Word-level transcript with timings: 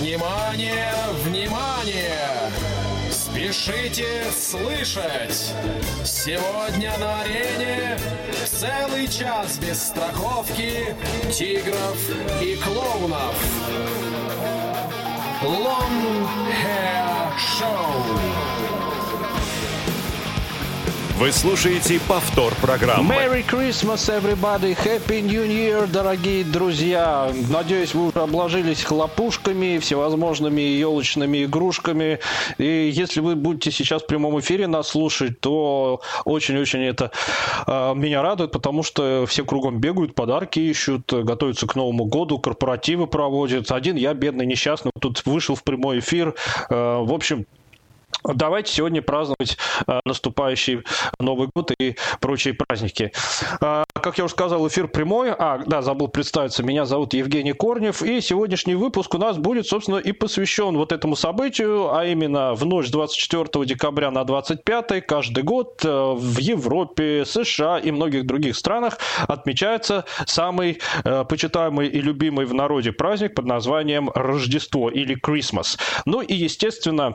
Внимание, 0.00 0.94
внимание! 1.24 2.52
Спешите 3.10 4.30
слышать! 4.30 5.52
Сегодня 6.04 6.96
на 6.98 7.22
арене 7.22 7.98
целый 8.46 9.08
час 9.08 9.58
без 9.58 9.88
страховки, 9.88 10.94
тигров 11.32 11.98
и 12.40 12.54
клоунов. 12.56 13.34
Long 15.42 16.28
Hair 16.62 17.36
Show. 17.36 18.47
Вы 21.18 21.32
слушаете 21.32 21.98
повтор 22.06 22.54
программы. 22.62 23.12
Merry 23.12 23.44
Christmas, 23.44 24.08
everybody! 24.08 24.76
Happy 24.84 25.20
New 25.20 25.44
Year, 25.44 25.88
дорогие 25.90 26.44
друзья! 26.44 27.32
Надеюсь, 27.50 27.92
вы 27.92 28.10
уже 28.10 28.20
обложились 28.20 28.84
хлопушками, 28.84 29.78
всевозможными 29.78 30.60
елочными 30.60 31.44
игрушками. 31.44 32.20
И 32.58 32.92
если 32.94 33.18
вы 33.18 33.34
будете 33.34 33.72
сейчас 33.72 34.04
в 34.04 34.06
прямом 34.06 34.38
эфире 34.38 34.68
нас 34.68 34.90
слушать, 34.90 35.40
то 35.40 36.00
очень-очень 36.24 36.84
это 36.84 37.10
э, 37.66 37.94
меня 37.96 38.22
радует, 38.22 38.52
потому 38.52 38.84
что 38.84 39.26
все 39.26 39.44
кругом 39.44 39.80
бегают, 39.80 40.14
подарки 40.14 40.60
ищут, 40.60 41.12
готовятся 41.12 41.66
к 41.66 41.74
Новому 41.74 42.04
году, 42.04 42.38
корпоративы 42.38 43.08
проводят. 43.08 43.72
Один 43.72 43.96
я, 43.96 44.14
бедный, 44.14 44.46
несчастный, 44.46 44.92
тут 45.00 45.26
вышел 45.26 45.56
в 45.56 45.64
прямой 45.64 45.98
эфир. 45.98 46.36
Э, 46.70 47.02
в 47.02 47.12
общем, 47.12 47.44
Давайте 48.24 48.72
сегодня 48.72 49.00
праздновать 49.00 49.56
э, 49.86 50.00
наступающий 50.04 50.82
Новый 51.20 51.48
год 51.54 51.72
и 51.78 51.96
прочие 52.20 52.54
праздники. 52.54 53.12
Э, 53.60 53.84
как 53.94 54.18
я 54.18 54.24
уже 54.24 54.32
сказал, 54.32 54.66
эфир 54.66 54.88
прямой. 54.88 55.30
А, 55.30 55.62
да, 55.66 55.82
забыл 55.82 56.08
представиться. 56.08 56.62
Меня 56.62 56.84
зовут 56.84 57.14
Евгений 57.14 57.52
Корнев. 57.52 58.02
И 58.02 58.20
сегодняшний 58.20 58.74
выпуск 58.74 59.14
у 59.14 59.18
нас 59.18 59.38
будет, 59.38 59.66
собственно, 59.66 59.96
и 59.96 60.12
посвящен 60.12 60.76
вот 60.76 60.92
этому 60.92 61.16
событию, 61.16 61.94
а 61.94 62.04
именно 62.04 62.54
в 62.54 62.64
ночь 62.64 62.90
24 62.90 63.64
декабря 63.64 64.10
на 64.10 64.24
25 64.24 65.06
каждый 65.06 65.44
год 65.44 65.80
э, 65.84 65.88
в 65.88 66.38
Европе, 66.38 67.24
США 67.24 67.78
и 67.78 67.90
многих 67.90 68.26
других 68.26 68.56
странах 68.56 68.98
отмечается 69.26 70.04
самый 70.26 70.80
э, 71.04 71.24
почитаемый 71.24 71.88
и 71.88 72.00
любимый 72.00 72.46
в 72.46 72.54
народе 72.54 72.92
праздник 72.92 73.34
под 73.34 73.46
названием 73.46 74.10
Рождество 74.14 74.90
или 74.90 75.16
Christmas. 75.18 75.78
Ну 76.04 76.20
и, 76.20 76.34
естественно, 76.34 77.14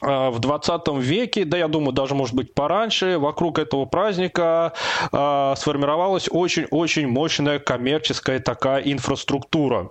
в 0.00 0.38
20 0.38 0.88
веке, 0.98 1.44
да 1.44 1.56
я 1.56 1.68
думаю, 1.68 1.92
даже 1.92 2.14
может 2.14 2.34
быть 2.34 2.52
пораньше, 2.52 3.18
вокруг 3.18 3.58
этого 3.58 3.84
праздника 3.84 4.72
э, 5.12 5.54
сформировалась 5.56 6.28
очень-очень 6.30 7.06
мощная 7.06 7.58
коммерческая 7.58 8.40
такая 8.40 8.80
инфраструктура. 8.82 9.90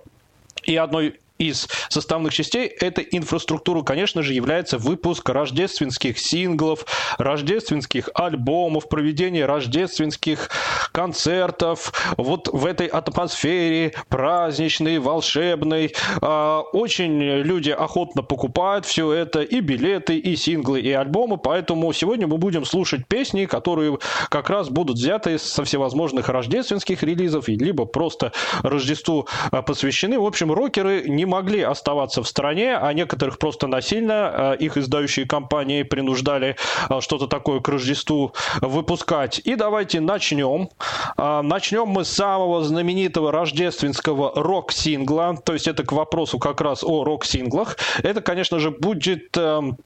И 0.62 0.76
одной 0.76 1.18
из 1.38 1.68
составных 1.88 2.32
частей 2.32 2.66
этой 2.66 3.06
инфраструктуры, 3.10 3.82
конечно 3.82 4.22
же, 4.22 4.34
является 4.34 4.78
выпуск 4.78 5.28
рождественских 5.28 6.18
синглов, 6.18 6.86
рождественских 7.18 8.08
альбомов, 8.14 8.88
проведение 8.88 9.44
рождественских 9.44 10.50
концертов. 10.92 11.92
Вот 12.16 12.48
в 12.52 12.64
этой 12.64 12.86
атмосфере 12.86 13.94
праздничной, 14.08 14.98
волшебной. 14.98 15.94
А, 16.20 16.60
очень 16.60 17.20
люди 17.20 17.70
охотно 17.70 18.22
покупают 18.22 18.86
все 18.86 19.12
это, 19.12 19.42
и 19.42 19.60
билеты, 19.60 20.16
и 20.18 20.36
синглы, 20.36 20.80
и 20.80 20.92
альбомы. 20.92 21.36
Поэтому 21.36 21.92
сегодня 21.92 22.28
мы 22.28 22.38
будем 22.38 22.64
слушать 22.64 23.08
песни, 23.08 23.46
которые 23.46 23.98
как 24.30 24.50
раз 24.50 24.68
будут 24.68 24.98
взяты 24.98 25.38
со 25.38 25.64
всевозможных 25.64 26.28
рождественских 26.28 27.02
релизов, 27.02 27.48
либо 27.48 27.86
просто 27.86 28.32
Рождеству 28.62 29.26
а, 29.50 29.62
посвящены. 29.62 30.18
В 30.18 30.24
общем, 30.24 30.52
рокеры 30.52 31.02
не 31.08 31.23
не 31.24 31.30
могли 31.30 31.62
оставаться 31.62 32.22
в 32.22 32.28
стране, 32.28 32.76
а 32.76 32.92
некоторых 32.92 33.38
просто 33.38 33.66
насильно 33.66 34.56
э, 34.58 34.64
их 34.64 34.76
издающие 34.76 35.26
компании 35.26 35.82
принуждали 35.82 36.56
э, 36.90 37.00
что-то 37.00 37.26
такое 37.26 37.60
к 37.60 37.68
Рождеству 37.68 38.34
выпускать. 38.60 39.40
И 39.44 39.56
давайте 39.56 40.00
начнем. 40.00 40.68
Э, 41.16 41.40
начнем 41.42 41.88
мы 41.88 42.04
с 42.04 42.10
самого 42.10 42.62
знаменитого 42.62 43.32
рождественского 43.32 44.32
рок-сингла, 44.34 45.38
то 45.42 45.54
есть 45.54 45.66
это 45.66 45.82
к 45.82 45.92
вопросу 45.92 46.38
как 46.38 46.60
раз 46.60 46.84
о 46.84 47.04
рок-синглах. 47.04 47.78
Это, 48.02 48.20
конечно 48.20 48.58
же, 48.58 48.70
будет 48.70 49.34
эм, 49.38 49.78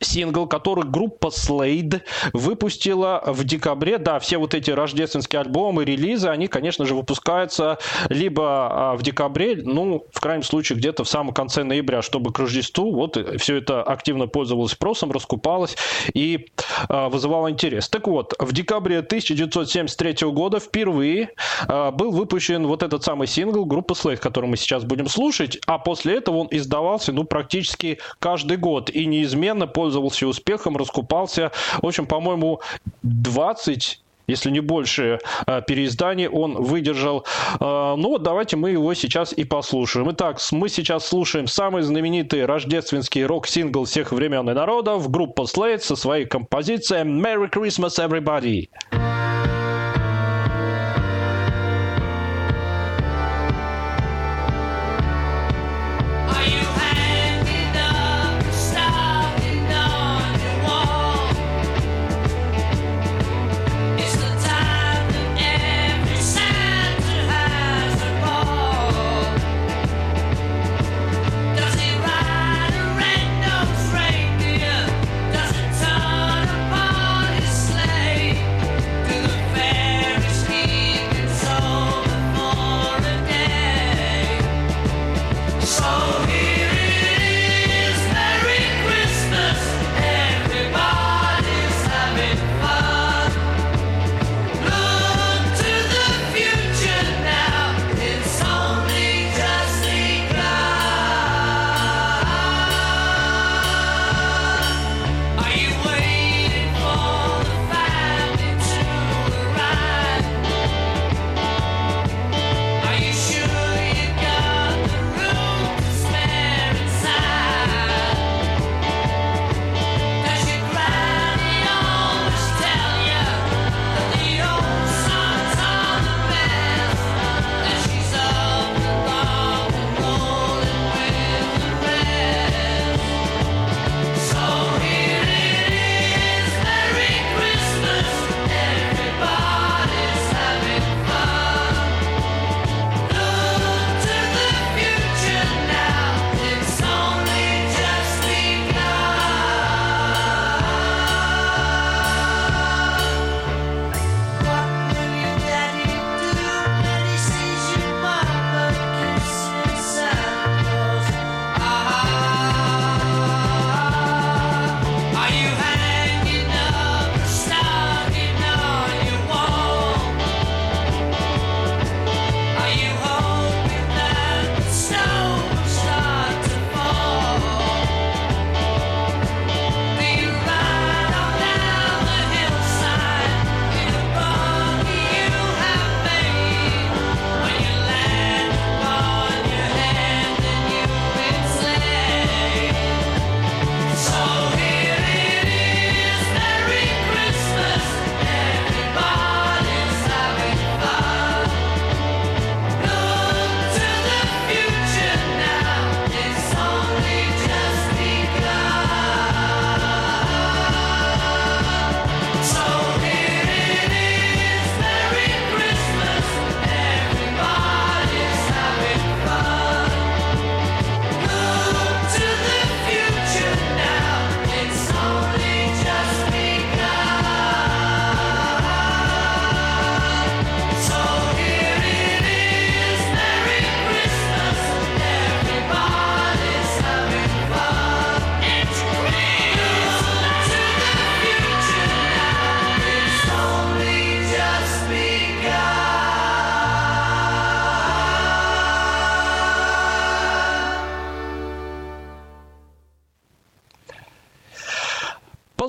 сингл, 0.00 0.46
который 0.46 0.84
группа 0.84 1.28
Slade 1.28 2.02
выпустила 2.32 3.22
в 3.26 3.44
декабре. 3.44 3.98
Да, 3.98 4.18
все 4.18 4.38
вот 4.38 4.54
эти 4.54 4.70
рождественские 4.70 5.40
альбомы, 5.40 5.84
релизы, 5.84 6.28
они, 6.28 6.48
конечно 6.48 6.84
же, 6.84 6.94
выпускаются 6.94 7.78
либо 8.08 8.92
а, 8.92 8.96
в 8.96 9.02
декабре, 9.02 9.60
ну, 9.62 10.06
в 10.12 10.20
крайнем 10.20 10.42
случае, 10.42 10.78
где-то 10.78 11.04
в 11.04 11.08
самом 11.08 11.34
конце 11.34 11.64
ноября, 11.64 12.02
чтобы 12.02 12.32
к 12.32 12.38
Рождеству 12.38 12.92
вот 12.94 13.18
все 13.38 13.56
это 13.56 13.82
активно 13.82 14.26
пользовалось 14.26 14.72
спросом, 14.72 15.12
раскупалось 15.12 15.76
и 16.14 16.46
а, 16.88 17.08
вызывало 17.08 17.50
интерес. 17.50 17.88
Так 17.88 18.06
вот, 18.06 18.34
в 18.38 18.52
декабре 18.52 18.98
1973 18.98 20.28
года 20.30 20.60
впервые 20.60 21.30
а, 21.66 21.90
был 21.90 22.10
выпущен 22.10 22.66
вот 22.66 22.82
этот 22.82 23.04
самый 23.04 23.26
сингл 23.26 23.64
группы 23.64 23.94
Slade, 23.94 24.18
который 24.18 24.48
мы 24.48 24.56
сейчас 24.56 24.84
будем 24.84 25.08
слушать, 25.08 25.58
а 25.66 25.78
после 25.78 26.16
этого 26.16 26.38
он 26.38 26.48
издавался, 26.50 27.12
ну, 27.12 27.24
практически 27.24 27.98
каждый 28.18 28.56
год 28.56 28.90
и 28.90 29.06
неизменно 29.06 29.66
пользовался 29.66 29.87
пользовался 29.88 30.26
успехом, 30.26 30.76
раскупался. 30.76 31.50
В 31.80 31.86
общем, 31.86 32.06
по-моему, 32.06 32.60
20 33.02 34.00
если 34.30 34.50
не 34.50 34.60
больше 34.60 35.20
э, 35.46 35.62
переизданий 35.66 36.28
он 36.28 36.62
выдержал. 36.62 37.24
Э, 37.60 37.94
ну 37.96 38.08
вот 38.10 38.22
давайте 38.22 38.56
мы 38.56 38.72
его 38.72 38.92
сейчас 38.92 39.32
и 39.32 39.44
послушаем. 39.44 40.10
Итак, 40.12 40.38
мы 40.52 40.68
сейчас 40.68 41.06
слушаем 41.06 41.46
самый 41.46 41.80
знаменитый 41.80 42.44
рождественский 42.44 43.24
рок-сингл 43.24 43.86
всех 43.86 44.12
времен 44.12 44.50
и 44.50 44.52
народов, 44.52 45.10
группа 45.10 45.42
Slade 45.42 45.78
со 45.78 45.96
своей 45.96 46.26
композицией 46.26 47.04
«Merry 47.04 47.50
Christmas, 47.50 47.96
Everybody!» 47.98 48.68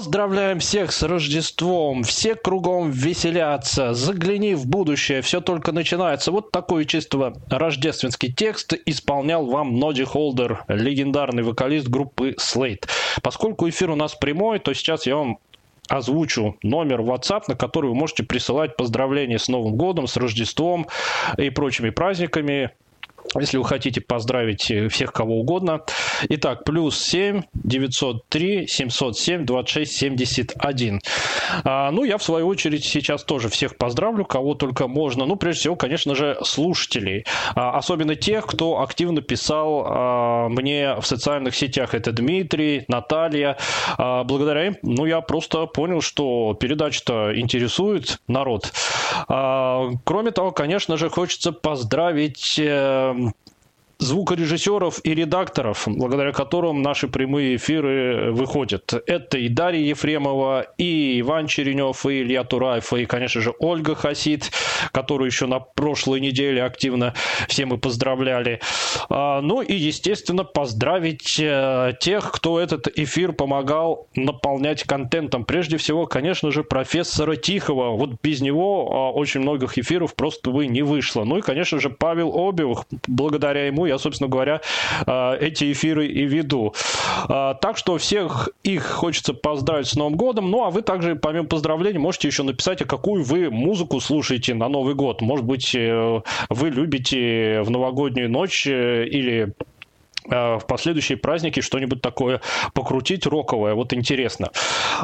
Поздравляем 0.10 0.58
всех 0.58 0.92
с 0.92 1.04
Рождеством, 1.04 2.02
все 2.02 2.34
кругом 2.34 2.90
веселятся, 2.90 3.94
загляни 3.94 4.56
в 4.56 4.66
будущее, 4.66 5.22
все 5.22 5.40
только 5.40 5.72
начинается. 5.72 6.32
Вот 6.32 6.50
такой 6.50 6.86
чисто 6.86 7.36
рождественский 7.48 8.34
текст 8.34 8.74
исполнял 8.88 9.46
вам 9.46 9.76
Ноди 9.76 10.04
Холдер, 10.04 10.64
легендарный 10.68 11.44
вокалист 11.44 11.90
группы 11.90 12.36
Slate. 12.40 12.88
Поскольку 13.22 13.70
эфир 13.70 13.92
у 13.92 13.96
нас 13.96 14.16
прямой, 14.16 14.58
то 14.58 14.74
сейчас 14.74 15.06
я 15.06 15.16
вам 15.16 15.38
озвучу 15.90 16.58
номер 16.64 17.02
WhatsApp, 17.02 17.44
на 17.48 17.56
который 17.56 17.92
вы 17.92 17.96
можете 17.96 18.24
присылать 18.24 18.78
поздравления 18.78 19.38
с 19.38 19.48
Новым 19.48 19.76
годом, 19.76 20.08
с 20.08 20.18
Рождеством 20.18 20.88
и 21.38 21.52
прочими 21.52 21.92
праздниками 21.92 22.72
если 23.40 23.58
вы 23.58 23.66
хотите 23.66 24.02
поздравить 24.02 24.70
э, 24.72 24.90
всех 24.90 25.14
кого 25.14 25.40
угодно. 25.40 25.82
Итак, 26.30 26.64
плюс 26.64 27.00
7 27.00 27.44
903 27.54 28.68
707 28.68 29.46
26 29.46 29.92
71. 29.92 31.02
А, 31.64 31.92
ну, 31.92 32.04
я 32.04 32.18
в 32.18 32.24
свою 32.24 32.48
очередь 32.48 32.86
сейчас 32.86 33.24
тоже 33.24 33.50
всех 33.50 33.78
поздравлю, 33.78 34.26
кого 34.26 34.56
только 34.56 34.88
можно. 34.88 35.26
Ну, 35.26 35.36
прежде 35.36 35.62
всего, 35.62 35.76
конечно 35.76 36.16
же, 36.16 36.38
слушателей. 36.44 37.26
А, 37.56 37.78
особенно 37.78 38.16
тех, 38.16 38.46
кто 38.46 38.82
активно 38.82 39.22
писал 39.22 39.86
а, 39.86 40.50
мне 40.50 40.96
в 41.00 41.06
социальных 41.06 41.56
сетях. 41.56 41.94
Это 41.94 42.12
Дмитрий, 42.12 42.86
Наталья. 42.88 43.58
А, 43.98 44.24
благодаря 44.24 44.68
им, 44.68 44.78
ну, 44.82 45.06
я 45.06 45.22
просто 45.22 45.66
понял, 45.66 46.02
что 46.02 46.56
передача-то 46.60 47.38
интересует 47.40 48.20
народ. 48.28 48.72
А, 49.28 49.90
кроме 50.04 50.32
того, 50.32 50.52
конечно 50.52 50.98
же, 50.98 51.10
хочется 51.10 51.52
поздравить 51.52 52.60
э, 53.18 53.32
звукорежиссеров 54.00 55.02
и 55.04 55.14
редакторов, 55.14 55.84
благодаря 55.88 56.32
которым 56.32 56.82
наши 56.82 57.08
прямые 57.08 57.58
эфиры 57.58 58.32
выходят. 58.32 58.94
Это 59.06 59.38
и 59.38 59.50
Дарья 59.50 59.82
Ефремова, 59.82 60.68
и 60.78 61.20
Иван 61.20 61.48
Черенев, 61.48 62.06
и 62.06 62.22
Илья 62.22 62.46
Тураев, 62.46 62.94
и, 62.94 63.06
конечно 63.06 63.42
же, 63.42 63.54
Ольга 63.60 63.96
Хасид, 63.96 64.52
которую 64.94 65.28
еще 65.28 65.48
на 65.48 65.60
прошлой 65.60 66.22
неделе 66.22 66.64
активно 66.64 67.14
все 67.48 67.66
мы 67.66 67.78
поздравляли. 67.78 68.62
А, 69.10 69.42
ну 69.42 69.62
и, 69.62 69.74
естественно, 69.74 70.46
поздравить 70.46 71.38
э, 71.40 71.94
тех, 72.00 72.32
кто 72.32 72.60
этот 72.60 72.88
эфир 72.98 73.34
помогал 73.34 74.08
наполнять 74.16 74.84
контентом. 74.84 75.44
Прежде 75.44 75.78
всего, 75.78 76.06
конечно 76.06 76.52
же, 76.52 76.64
профессора 76.64 77.36
Тихого. 77.36 77.98
Вот 77.98 78.12
без 78.24 78.40
него 78.40 78.90
а, 78.92 79.12
очень 79.12 79.42
многих 79.42 79.78
эфиров 79.78 80.16
просто 80.16 80.52
бы 80.52 80.68
не 80.68 80.84
вышло. 80.84 81.26
Ну 81.26 81.38
и, 81.38 81.42
конечно 81.42 81.80
же, 81.80 81.90
Павел 81.90 82.34
Обиух. 82.48 82.86
Благодаря 83.08 83.68
ему 83.68 83.89
я, 83.90 83.98
собственно 83.98 84.30
говоря, 84.30 84.62
а, 85.06 85.36
эти 85.36 85.72
эфиры 85.72 86.08
и 86.08 86.26
веду. 86.26 86.74
А, 87.28 87.56
так 87.56 87.78
что 87.78 87.98
всех 87.98 88.50
их 88.64 88.86
хочется 88.86 89.34
поздравить 89.34 89.88
с 89.88 89.96
Новым 89.96 90.16
годом. 90.16 90.50
Ну, 90.52 90.64
а 90.64 90.70
вы 90.70 90.82
также, 90.82 91.16
помимо 91.16 91.48
поздравлений, 91.48 92.00
можете 92.00 92.28
еще 92.28 92.44
написать, 92.44 92.82
а 92.82 92.86
какую 92.86 93.24
вы 93.24 93.50
музыку 93.50 94.00
слушаете 94.00 94.54
на 94.54 94.70
Новый 94.70 94.96
год. 94.96 95.22
Может 95.22 95.46
быть, 95.46 95.74
э, 95.76 96.22
вы 96.50 96.70
любите 96.70 97.62
в 97.64 97.70
новогоднюю 97.70 98.30
ночь 98.30 98.68
э, 98.68 99.06
или 99.06 99.40
Э, 99.40 99.54
в 100.30 100.62
последующие 100.68 101.18
праздники 101.18 101.60
что-нибудь 101.60 102.02
такое 102.02 102.42
покрутить 102.74 103.26
роковое. 103.26 103.74
Вот 103.74 103.94
интересно. 103.94 104.52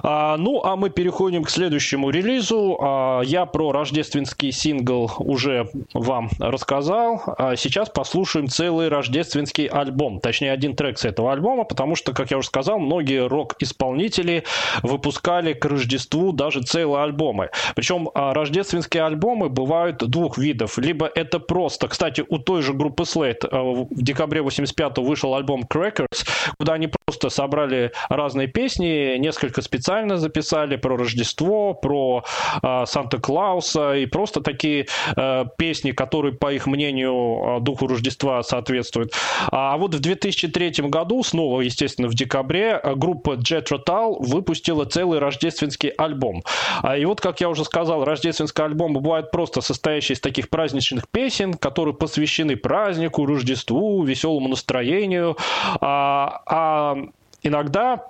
А, 0.04 0.38
ну, 0.38 0.64
а 0.64 0.76
мы 0.76 0.90
переходим 0.90 1.44
к 1.44 1.50
следующему 1.50 2.10
релизу. 2.10 2.78
А, 2.82 3.22
я 3.22 3.46
про 3.46 3.72
рождественский 3.72 4.52
сингл 4.52 5.12
уже 5.20 5.70
вам 5.94 6.30
рассказал. 6.40 7.22
А 7.38 7.56
сейчас 7.56 7.90
послушаем 7.90 8.48
целый 8.48 8.90
рождественский 8.90 9.66
альбом. 9.66 10.20
Точнее, 10.20 10.52
один 10.52 10.76
трек 10.76 10.98
с 10.98 11.06
этого 11.06 11.32
альбома, 11.32 11.64
потому 11.64 11.96
что, 11.96 12.14
как 12.14 12.32
я 12.32 12.38
уже 12.38 12.48
сказал, 12.48 12.80
многие 12.80 13.28
рок-исполнители 13.28 14.44
выпускали 14.84 15.54
к 15.54 15.66
Рождеству 15.66 16.32
даже 16.32 16.62
целые 16.62 17.04
альбомы. 17.04 17.50
Причем 17.76 18.10
рождественские 18.14 19.04
альбомы 19.04 19.50
бывают 19.50 19.98
двух 19.98 20.38
видов. 20.38 20.78
Либо 20.78 21.10
это 21.14 21.40
просто, 21.40 21.88
кстати, 21.88 22.24
у 22.28 22.38
той 22.38 22.62
же 22.62 22.74
группы 22.74 23.04
Slate 23.04 23.48
а, 23.52 23.62
в 23.62 23.88
декабре 23.92 24.42
85 24.42 24.98
вышел 25.00 25.15
альбом 25.24 25.64
Crackers, 25.64 26.28
куда 26.58 26.74
они 26.74 26.90
просто 27.06 27.30
собрали 27.30 27.92
разные 28.10 28.48
песни, 28.48 29.18
несколько 29.18 29.62
специально 29.62 30.18
записали 30.18 30.76
про 30.76 30.98
Рождество, 30.98 31.74
про 31.74 32.24
э, 32.62 32.84
Санта-Клауса 32.86 33.96
и 33.96 34.06
просто 34.06 34.42
такие 34.42 34.88
э, 35.16 35.46
песни, 35.58 35.92
которые, 35.92 36.34
по 36.34 36.52
их 36.52 36.68
мнению, 36.68 37.60
духу 37.62 37.88
Рождества 37.88 38.44
соответствуют. 38.44 39.14
А 39.52 39.78
вот 39.78 39.96
в 39.96 40.00
2003 40.00 40.72
году, 40.90 41.24
снова, 41.24 41.62
естественно, 41.62 42.08
в 42.08 42.16
декабре, 42.16 42.82
группа 42.96 43.32
Jet 43.32 43.68
Rotal 43.72 44.16
выпустила 44.20 44.86
целый 44.86 45.20
рождественский 45.20 45.90
альбом. 45.90 46.44
А 46.82 46.98
И 46.98 47.06
вот, 47.06 47.22
как 47.22 47.42
я 47.42 47.50
уже 47.50 47.64
сказал, 47.64 48.04
рождественский 48.04 48.64
альбом 48.64 48.94
бывает 48.94 49.32
просто 49.32 49.62
состоящий 49.62 50.14
из 50.14 50.20
таких 50.20 50.50
праздничных 50.50 51.10
песен, 51.10 51.54
которые 51.54 51.94
посвящены 51.94 52.56
празднику, 52.56 53.26
Рождеству, 53.26 54.04
веселому 54.04 54.50
настроению, 54.50 54.95
сожалению. 54.96 55.36
А, 55.82 56.42
а 56.46 56.98
иногда 57.44 58.08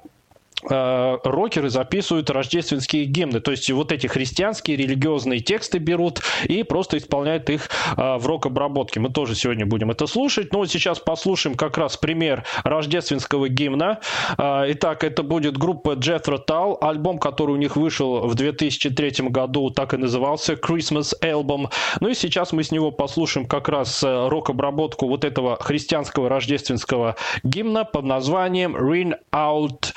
рокеры 0.64 1.70
записывают 1.70 2.30
рождественские 2.30 3.06
гимны. 3.06 3.40
То 3.40 3.52
есть 3.52 3.70
вот 3.72 3.92
эти 3.92 4.08
христианские 4.08 4.78
религиозные 4.78 5.40
тексты 5.40 5.78
берут 5.78 6.22
и 6.46 6.64
просто 6.64 6.98
исполняют 6.98 7.50
их 7.50 7.70
э, 7.98 8.18
в 8.18 8.26
рок-обработке. 8.26 9.00
Мы 9.00 9.10
тоже 9.10 9.36
сегодня 9.36 9.66
будем 9.66 9.92
это 9.92 10.08
слушать. 10.08 10.52
Но 10.54 10.60
вот 10.60 10.72
сейчас 10.72 11.00
послушаем 11.00 11.56
как 11.56 11.78
раз 11.78 11.98
пример 11.98 12.44
рождественского 12.64 13.50
гимна. 13.50 14.00
Э, 14.38 14.66
итак, 14.70 15.04
это 15.04 15.24
будет 15.24 15.58
группа 15.58 15.92
Jethro 15.92 16.40
Tull. 16.46 16.78
Альбом, 16.82 17.20
который 17.20 17.52
у 17.52 17.58
них 17.58 17.76
вышел 17.76 18.28
в 18.28 18.36
2003 18.36 19.30
году, 19.30 19.70
так 19.70 19.94
и 19.94 19.98
назывался 19.98 20.54
Christmas 20.54 21.14
Album. 21.22 21.70
Ну 22.00 22.10
и 22.10 22.14
сейчас 22.14 22.54
мы 22.54 22.64
с 22.64 22.72
него 22.72 22.92
послушаем 22.92 23.48
как 23.48 23.70
раз 23.70 24.04
рок-обработку 24.04 25.08
вот 25.08 25.26
этого 25.26 25.58
христианского 25.58 26.30
рождественского 26.30 27.16
гимна 27.44 27.84
под 27.84 28.06
названием 28.06 28.76
Ring 28.76 29.14
Out 29.32 29.94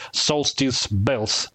Solstice 0.49 0.87
Bells. 0.87 1.50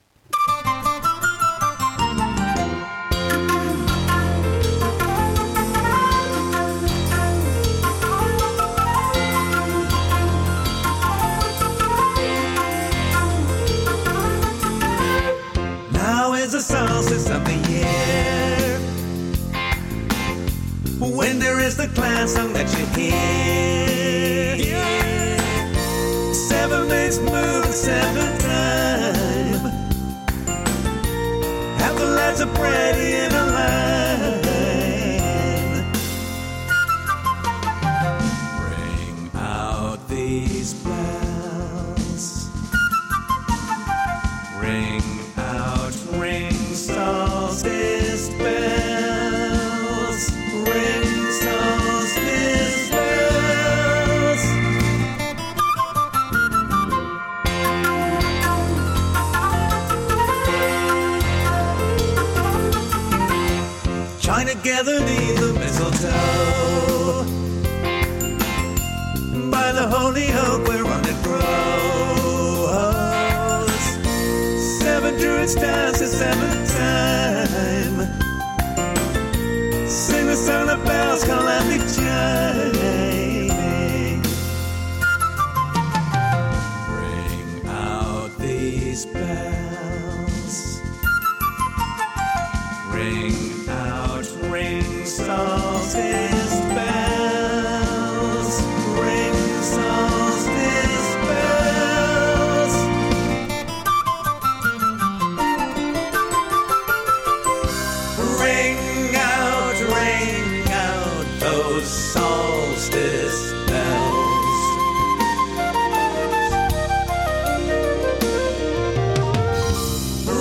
solstice 111.86 113.52
bells. 113.68 114.64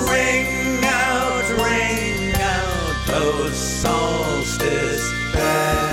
Ring 0.09 0.83
out, 0.83 1.49
ring 1.63 2.33
out 2.35 3.07
those 3.07 3.55
solstice 3.55 5.11
bells. 5.33 5.83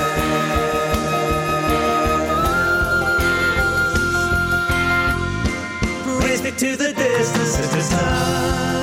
to 6.60 6.76
the 6.76 6.92
distance 6.92 7.56
the 7.56 7.80
sun. 7.80 8.80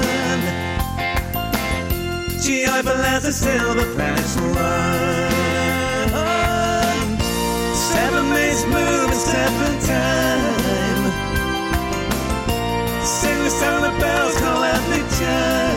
Joyful 2.41 3.01
as 3.05 3.21
the 3.21 3.31
silver 3.31 3.93
planets 3.93 4.35
run. 4.37 5.36
always 8.57 8.73
move 8.73 9.09
a 9.09 9.15
step 9.15 9.51
at 9.51 9.81
time. 9.85 11.11
Sing 13.05 13.43
the 13.43 13.49
sound 13.49 13.85
of 13.85 13.99
bells, 13.99 14.37
call 14.37 14.63
out 14.63 14.81
the 14.89 14.99
chime. 15.19 15.76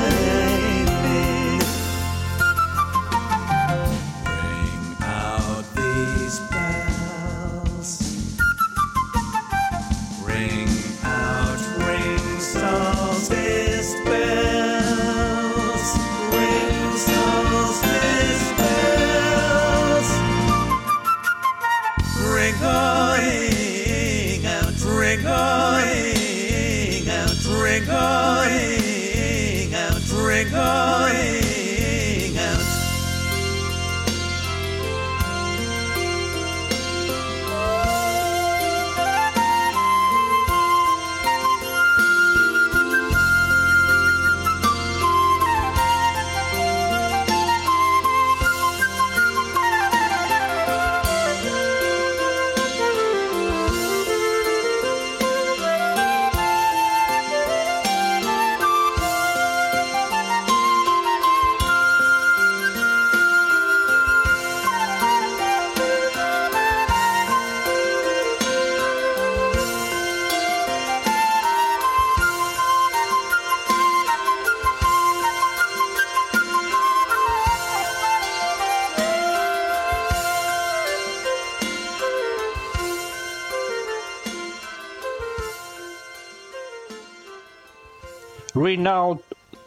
Renowned 88.60 89.20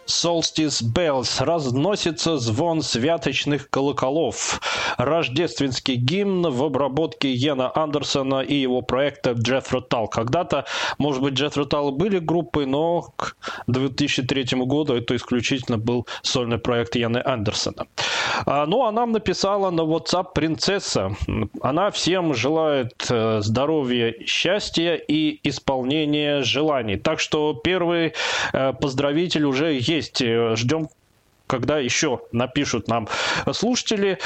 Solstice 0.08 0.84
Bells 0.84 1.44
разносится 1.44 2.38
звон 2.38 2.82
святочных 2.82 3.70
колоколов. 3.70 4.60
Рождественский 4.98 5.96
гимн 5.96 6.50
в 6.50 6.64
обработке 6.64 7.32
Йена 7.32 7.72
Андерсона 7.76 8.42
и 8.42 8.56
его 8.56 8.82
проекта 8.82 9.32
Джеффро 9.32 9.82
Тал. 9.82 10.08
Когда-то, 10.08 10.66
может 10.98 11.22
быть, 11.22 11.34
Джеффро 11.34 11.66
Тал 11.66 11.92
были 11.92 12.20
группой, 12.20 12.66
но 12.66 13.14
к 13.16 13.36
2003 13.68 14.60
году 14.66 14.94
это 14.94 15.16
исключительно 15.16 15.78
был 15.78 16.08
сольный 16.22 16.58
проект 16.58 16.96
Йена 16.96 17.22
Андерсона. 17.26 17.88
А, 18.46 18.66
ну, 18.66 18.86
а 18.86 18.92
нам 18.92 19.12
написала 19.12 19.70
на 19.70 19.82
WhatsApp 19.82 20.34
принцесса. 20.34 21.16
Она 21.62 21.92
всем 21.92 22.34
желает 22.34 23.06
э, 23.10 23.40
здоровья, 23.42 24.14
счастья 24.26 24.96
и 24.96 25.40
исполнения 25.48 26.42
желаний. 26.42 26.98
Так 26.98 27.20
что 27.20 27.54
первый 27.54 28.14
э, 28.54 28.74
поздравитель 28.74 29.46
уже 29.46 29.74
есть. 29.74 29.93
Э, 30.00 30.56
Ждем 30.56 30.90
когда 31.46 31.78
еще 31.78 32.22
напишут 32.32 32.88
нам 32.88 33.08
слушатели. 33.52 34.18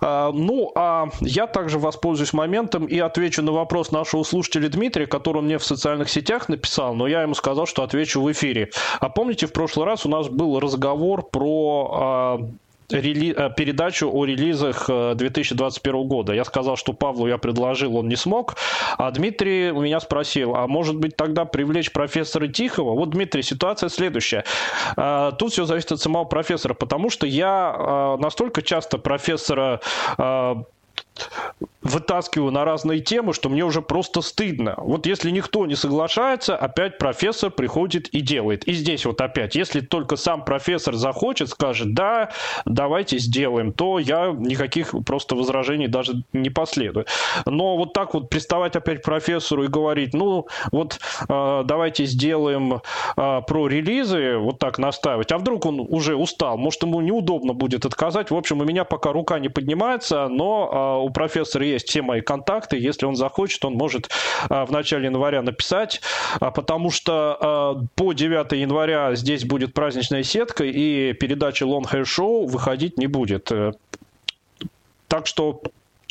А, 0.00 0.30
Ну, 0.30 0.70
а 0.76 1.08
я 1.20 1.46
также 1.46 1.78
воспользуюсь 1.78 2.32
моментом 2.32 2.86
и 2.86 2.98
отвечу 2.98 3.42
на 3.42 3.50
вопрос 3.50 3.90
нашего 3.90 4.22
слушателя 4.22 4.68
Дмитрия, 4.68 5.06
который 5.06 5.42
мне 5.42 5.58
в 5.58 5.64
социальных 5.64 6.08
сетях 6.08 6.48
написал, 6.48 6.94
но 6.94 7.08
я 7.08 7.22
ему 7.22 7.34
сказал, 7.34 7.66
что 7.66 7.82
отвечу 7.82 8.20
в 8.20 8.30
эфире. 8.30 8.70
А 9.00 9.08
помните, 9.08 9.46
в 9.46 9.52
прошлый 9.52 9.86
раз 9.86 10.06
у 10.06 10.08
нас 10.08 10.28
был 10.28 10.60
разговор 10.60 11.22
про 11.22 11.90
а, 11.92 12.48
рели- 12.90 13.34
э, 13.36 13.50
передачу 13.56 14.10
о 14.12 14.24
релизах 14.24 14.86
э, 14.88 15.14
2021 15.14 16.06
года. 16.08 16.32
Я 16.32 16.44
сказал, 16.44 16.76
что 16.76 16.92
Павлу 16.92 17.26
я 17.26 17.38
предложил, 17.38 17.96
он 17.96 18.08
не 18.08 18.16
смог. 18.16 18.56
А 18.98 19.10
Дмитрий 19.10 19.70
у 19.70 19.80
меня 19.80 20.00
спросил, 20.00 20.54
а 20.54 20.66
может 20.66 20.96
быть 20.96 21.16
тогда 21.16 21.44
привлечь 21.44 21.92
профессора 21.92 22.48
Тихого? 22.48 22.94
Вот, 22.94 23.10
Дмитрий, 23.10 23.42
ситуация 23.42 23.88
следующая. 23.88 24.44
А, 24.96 25.32
Тут 25.32 25.52
все 25.52 25.64
зависит 25.64 25.92
от 25.92 26.00
самого 26.00 26.24
профессора, 26.24 26.74
потому 26.74 27.10
что 27.10 27.26
я 27.26 27.74
а, 27.76 28.16
настолько 28.18 28.62
часто 28.62 28.98
профессора 28.98 29.80
а, 30.18 30.62
вытаскиваю 31.86 32.50
на 32.50 32.64
разные 32.64 33.00
темы, 33.00 33.32
что 33.32 33.48
мне 33.48 33.64
уже 33.64 33.80
просто 33.80 34.20
стыдно. 34.20 34.74
Вот 34.78 35.06
если 35.06 35.30
никто 35.30 35.66
не 35.66 35.76
соглашается, 35.76 36.56
опять 36.56 36.98
профессор 36.98 37.50
приходит 37.50 38.08
и 38.08 38.20
делает. 38.20 38.64
И 38.64 38.72
здесь 38.72 39.06
вот 39.06 39.20
опять, 39.20 39.54
если 39.54 39.80
только 39.80 40.16
сам 40.16 40.44
профессор 40.44 40.94
захочет, 40.94 41.48
скажет, 41.48 41.94
да, 41.94 42.30
давайте 42.64 43.18
сделаем, 43.18 43.72
то 43.72 43.98
я 43.98 44.34
никаких 44.36 44.94
просто 45.06 45.36
возражений 45.36 45.86
даже 45.86 46.24
не 46.32 46.50
последую. 46.50 47.06
Но 47.44 47.76
вот 47.76 47.92
так 47.92 48.14
вот 48.14 48.28
приставать 48.28 48.76
опять 48.76 49.02
к 49.02 49.04
профессору 49.04 49.64
и 49.64 49.68
говорить, 49.68 50.12
ну, 50.12 50.46
вот 50.72 50.98
э, 51.28 51.62
давайте 51.64 52.04
сделаем 52.06 52.74
э, 53.16 53.40
про 53.46 53.68
релизы, 53.68 54.36
вот 54.38 54.58
так 54.58 54.78
настаивать, 54.78 55.32
а 55.32 55.38
вдруг 55.38 55.66
он 55.66 55.80
уже 55.80 56.16
устал, 56.16 56.58
может, 56.58 56.82
ему 56.82 57.00
неудобно 57.00 57.54
будет 57.54 57.84
отказать. 57.86 58.30
В 58.30 58.36
общем, 58.36 58.60
у 58.60 58.64
меня 58.64 58.84
пока 58.84 59.12
рука 59.12 59.38
не 59.38 59.48
поднимается, 59.48 60.28
но 60.28 61.02
э, 61.02 61.05
у 61.06 61.10
профессора 61.10 61.64
есть 61.64 61.88
все 61.88 62.02
мои 62.02 62.20
контакты. 62.20 62.76
Если 62.78 63.06
он 63.06 63.14
захочет, 63.14 63.64
он 63.64 63.74
может 63.74 64.10
а, 64.48 64.66
в 64.66 64.72
начале 64.72 65.06
января 65.06 65.40
написать, 65.40 66.00
а, 66.40 66.50
потому 66.50 66.90
что 66.90 67.38
а, 67.40 67.74
по 67.94 68.12
9 68.12 68.52
января 68.52 69.14
здесь 69.14 69.44
будет 69.44 69.72
праздничная 69.72 70.24
сетка, 70.24 70.64
и 70.64 71.12
передача 71.12 71.64
Long 71.64 71.84
Hair 71.84 72.02
Show 72.02 72.46
выходить 72.46 72.98
не 72.98 73.06
будет. 73.06 73.52
Э, 73.52 73.72
Так 75.06 75.28
что 75.28 75.62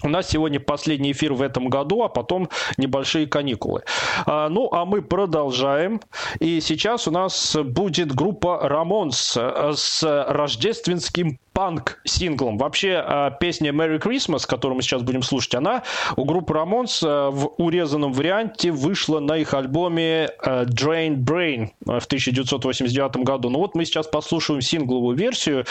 у 0.03 0.07
нас 0.07 0.29
сегодня 0.29 0.59
последний 0.61 1.11
эфир 1.11 1.33
в 1.33 1.41
этом 1.41 1.67
году, 1.67 2.03
а 2.03 2.09
потом 2.09 2.49
небольшие 2.77 3.27
каникулы. 3.27 3.83
Ну, 4.27 4.69
а 4.71 4.85
мы 4.85 5.01
продолжаем. 5.01 5.99
И 6.39 6.61
сейчас 6.61 7.07
у 7.07 7.11
нас 7.11 7.55
будет 7.55 8.13
группа 8.13 8.59
Рамонс 8.69 9.37
с 9.37 10.25
рождественским 10.29 11.39
панк-синглом. 11.55 12.57
Вообще, 12.57 13.01
а, 13.03 13.31
песня 13.31 13.71
Merry 13.71 13.97
Christmas, 13.97 14.45
которую 14.45 14.75
мы 14.75 14.81
сейчас 14.81 15.01
будем 15.01 15.23
слушать, 15.23 15.55
она 15.55 15.83
у 16.17 16.25
группы 16.25 16.53
Рамонс 16.53 17.01
э, 17.01 17.29
в 17.31 17.53
урезанном 17.57 18.11
варианте 18.11 18.71
вышла 18.71 19.21
на 19.21 19.37
их 19.37 19.53
альбоме 19.53 20.29
э, 20.43 20.65
Drain 20.65 21.15
Brain 21.15 21.69
в 21.85 22.05
1989 22.05 23.17
году. 23.23 23.49
Ну 23.49 23.59
вот 23.59 23.73
мы 23.73 23.85
сейчас 23.85 24.07
послушаем 24.07 24.59
сингловую 24.59 25.15
версию. 25.15 25.65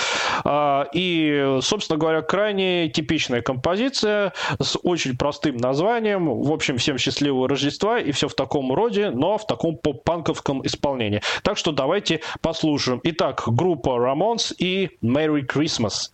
А, 0.44 0.86
И, 0.94 1.58
собственно 1.60 1.98
говоря, 1.98 2.22
крайне 2.22 2.88
типичная 2.88 3.42
композиция 3.42 4.32
с 4.58 4.78
очень 4.82 5.18
простым 5.18 5.58
названием. 5.58 6.42
В 6.42 6.50
общем, 6.50 6.78
всем 6.78 6.96
счастливого 6.96 7.46
Рождества 7.46 8.00
и 8.00 8.10
все 8.12 8.28
в 8.28 8.34
таком 8.34 8.72
роде, 8.72 9.10
но 9.10 9.36
в 9.36 9.46
таком 9.46 9.76
поп-панковском 9.76 10.64
исполнении. 10.64 11.20
Так 11.42 11.58
что 11.58 11.72
давайте 11.72 12.20
послушаем. 12.40 13.00
Итак, 13.04 13.42
группа 13.46 13.98
Рамонс 13.98 14.54
и 14.58 14.88
Merry 15.02 15.46
Christmas. 15.46 15.73
Christmas. 15.74 16.08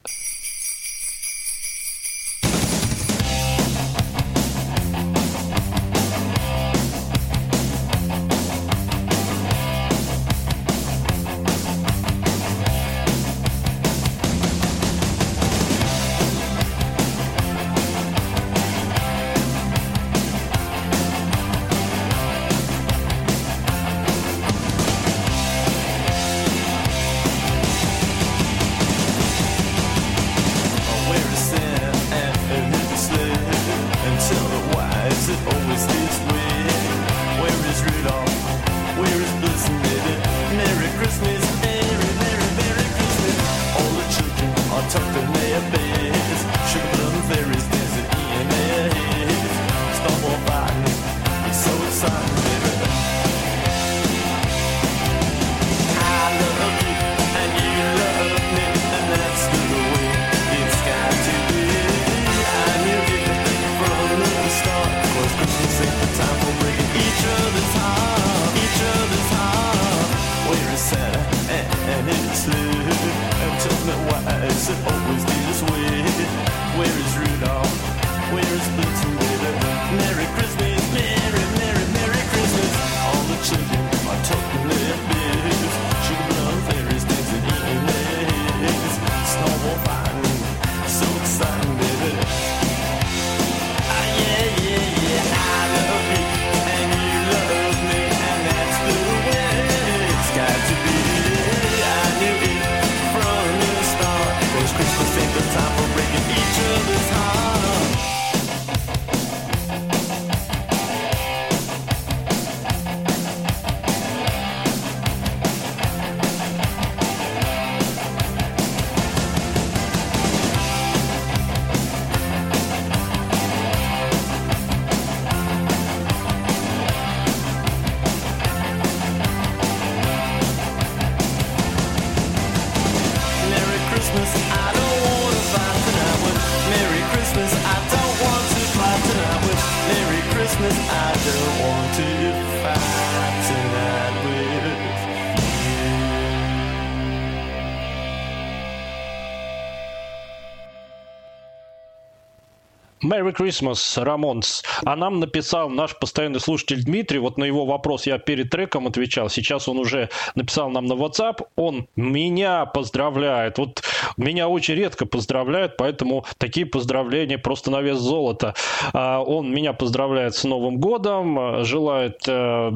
Merry 153.20 153.36
Christmas, 153.36 154.02
Рамонс. 154.02 154.62
А 154.84 154.96
нам 154.96 155.20
написал 155.20 155.68
наш 155.68 155.98
постоянный 155.98 156.40
слушатель 156.40 156.82
Дмитрий. 156.82 157.18
Вот 157.18 157.36
на 157.36 157.44
его 157.44 157.66
вопрос 157.66 158.06
я 158.06 158.18
перед 158.18 158.50
треком 158.50 158.86
отвечал. 158.86 159.28
Сейчас 159.28 159.68
он 159.68 159.78
уже 159.78 160.08
написал 160.34 160.70
нам 160.70 160.86
на 160.86 160.94
WhatsApp. 160.94 161.46
Он 161.56 161.86
меня 161.96 162.64
поздравляет. 162.64 163.58
Вот 163.58 163.82
меня 164.16 164.48
очень 164.48 164.74
редко 164.74 165.06
поздравляют, 165.06 165.76
поэтому 165.76 166.24
такие 166.38 166.66
поздравления 166.66 167.38
просто 167.38 167.70
на 167.70 167.82
вес 167.82 167.98
золота. 167.98 168.54
А, 168.92 169.20
Он 169.20 169.52
меня 169.52 169.72
поздравляет 169.72 170.34
с 170.34 170.44
Новым 170.44 170.78
годом, 170.78 171.64
желает 171.64 172.22
э, 172.26 172.70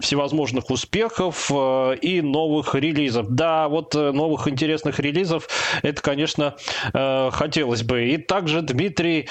всевозможных 0.00 0.70
успехов 0.70 1.50
э, 1.52 1.96
и 2.00 2.20
новых 2.20 2.74
релизов. 2.74 3.28
Да, 3.28 3.68
вот 3.68 3.94
э, 3.94 4.12
новых 4.12 4.48
интересных 4.48 4.98
релизов, 4.98 5.48
это, 5.82 6.02
конечно, 6.02 6.56
э, 6.92 7.30
хотелось 7.32 7.82
бы. 7.82 8.08
И 8.08 8.18
также 8.18 8.62
Дмитрий 8.62 9.28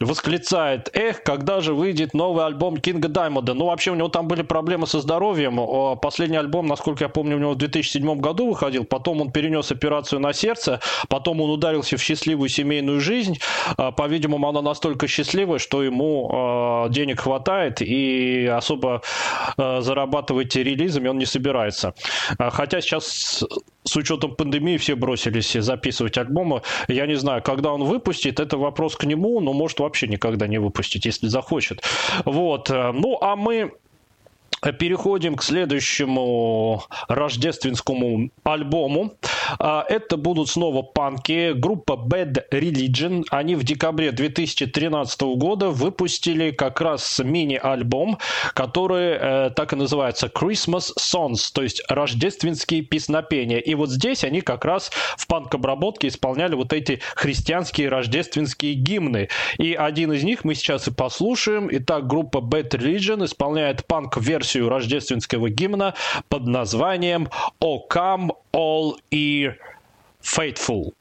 восклицает, 0.00 0.90
эх, 0.92 1.22
когда 1.22 1.60
же 1.60 1.72
выйдет 1.72 2.14
новый 2.14 2.44
альбом 2.44 2.78
Кинга 2.78 3.08
Даймонда. 3.08 3.54
Ну, 3.54 3.66
вообще, 3.66 3.92
у 3.92 3.94
него 3.94 4.08
там 4.08 4.28
были 4.28 4.42
проблемы 4.42 4.86
со 4.86 5.00
здоровьем. 5.00 5.98
Последний 5.98 6.36
альбом, 6.36 6.66
насколько 6.66 7.04
я 7.04 7.08
помню, 7.08 7.36
у 7.36 7.40
него 7.40 7.52
в 7.52 7.56
2007 7.56 8.20
году 8.20 8.48
выходил. 8.48 8.84
Потом 8.84 9.20
он 9.20 9.30
перенес 9.30 9.70
операцию 9.70 10.20
на 10.20 10.32
сердце. 10.32 10.80
Потом 11.08 11.40
он 11.40 11.50
ударился 11.50 11.96
в 11.96 12.02
счастливую 12.02 12.48
семейную 12.48 13.00
жизнь. 13.00 13.38
А, 13.76 13.92
По-видимому, 13.92 14.48
она 14.48 14.62
настолько 14.62 15.06
счастливая, 15.06 15.58
что 15.58 15.82
ему 15.82 16.30
а, 16.32 16.88
денег 16.88 17.20
хватает 17.20 17.80
и 17.80 18.46
особо 18.46 19.02
а, 19.56 19.80
зарабатывать 19.80 20.54
релизами 20.56 21.08
он 21.08 21.18
не 21.18 21.26
собирается. 21.26 21.94
Хотя 22.38 22.80
сейчас 22.80 23.44
с 23.84 23.96
учетом 23.96 24.34
пандемии 24.34 24.76
все 24.78 24.94
бросились 24.96 25.52
записывать 25.52 26.18
альбомы. 26.18 26.62
Я 26.88 27.06
не 27.06 27.16
знаю, 27.16 27.42
когда 27.42 27.72
он 27.72 27.84
выпустит, 27.84 28.40
это 28.40 28.56
вопрос 28.56 28.96
к 28.96 29.04
нему, 29.04 29.40
но 29.40 29.52
может 29.52 29.80
вообще 29.80 30.06
никогда 30.08 30.46
не 30.46 30.58
выпустить, 30.58 31.04
если 31.04 31.28
захочет. 31.28 31.82
Вот. 32.24 32.70
Ну, 32.70 33.18
а 33.20 33.36
мы 33.36 33.72
Переходим 34.72 35.36
к 35.36 35.42
следующему 35.42 36.82
рождественскому 37.08 38.30
альбому. 38.44 39.12
А, 39.58 39.84
Это 39.88 40.16
будут 40.16 40.48
снова 40.48 40.82
панки. 40.82 41.52
Группа 41.52 41.92
Bad 41.92 42.44
Religion. 42.50 43.24
Они 43.30 43.54
в 43.54 43.64
декабре 43.64 44.12
2013 44.12 45.20
года 45.36 45.70
выпустили 45.70 46.50
как 46.50 46.80
раз 46.80 47.20
мини-альбом, 47.22 48.18
который 48.54 49.16
э, 49.18 49.50
так 49.50 49.72
и 49.72 49.76
называется 49.76 50.26
Christmas 50.26 50.90
Songs, 50.98 51.50
то 51.52 51.62
есть 51.62 51.82
рождественские 51.88 52.82
песнопения. 52.82 53.58
И 53.58 53.74
вот 53.74 53.90
здесь 53.90 54.24
они 54.24 54.40
как 54.40 54.64
раз 54.64 54.90
в 55.16 55.26
панк-обработке 55.26 56.08
исполняли 56.08 56.54
вот 56.54 56.72
эти 56.72 57.00
христианские 57.14 57.88
рождественские 57.88 58.74
гимны. 58.74 59.28
И 59.58 59.74
один 59.74 60.12
из 60.12 60.22
них 60.24 60.44
мы 60.44 60.54
сейчас 60.54 60.88
и 60.88 60.90
послушаем. 60.90 61.68
Итак, 61.70 62.06
группа 62.06 62.38
Bad 62.38 62.70
Religion 62.70 63.24
исполняет 63.24 63.86
панк-версию 63.86 64.68
рождественского 64.68 65.50
гимна 65.50 65.94
под 66.28 66.46
названием 66.46 67.28
«O 67.60 67.86
Come 67.88 68.30
All 68.54 68.98
Ye 69.10 69.50
Faithful». 70.22 70.94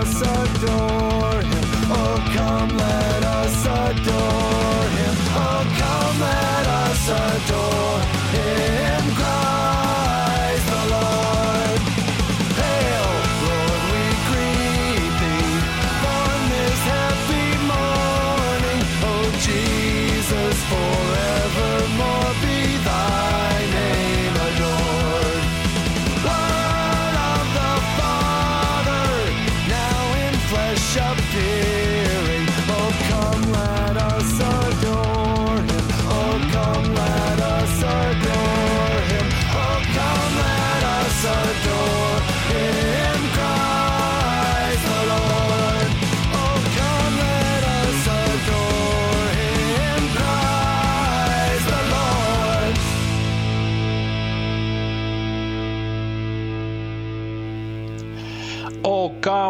Us 0.00 0.22
adore 0.22 0.99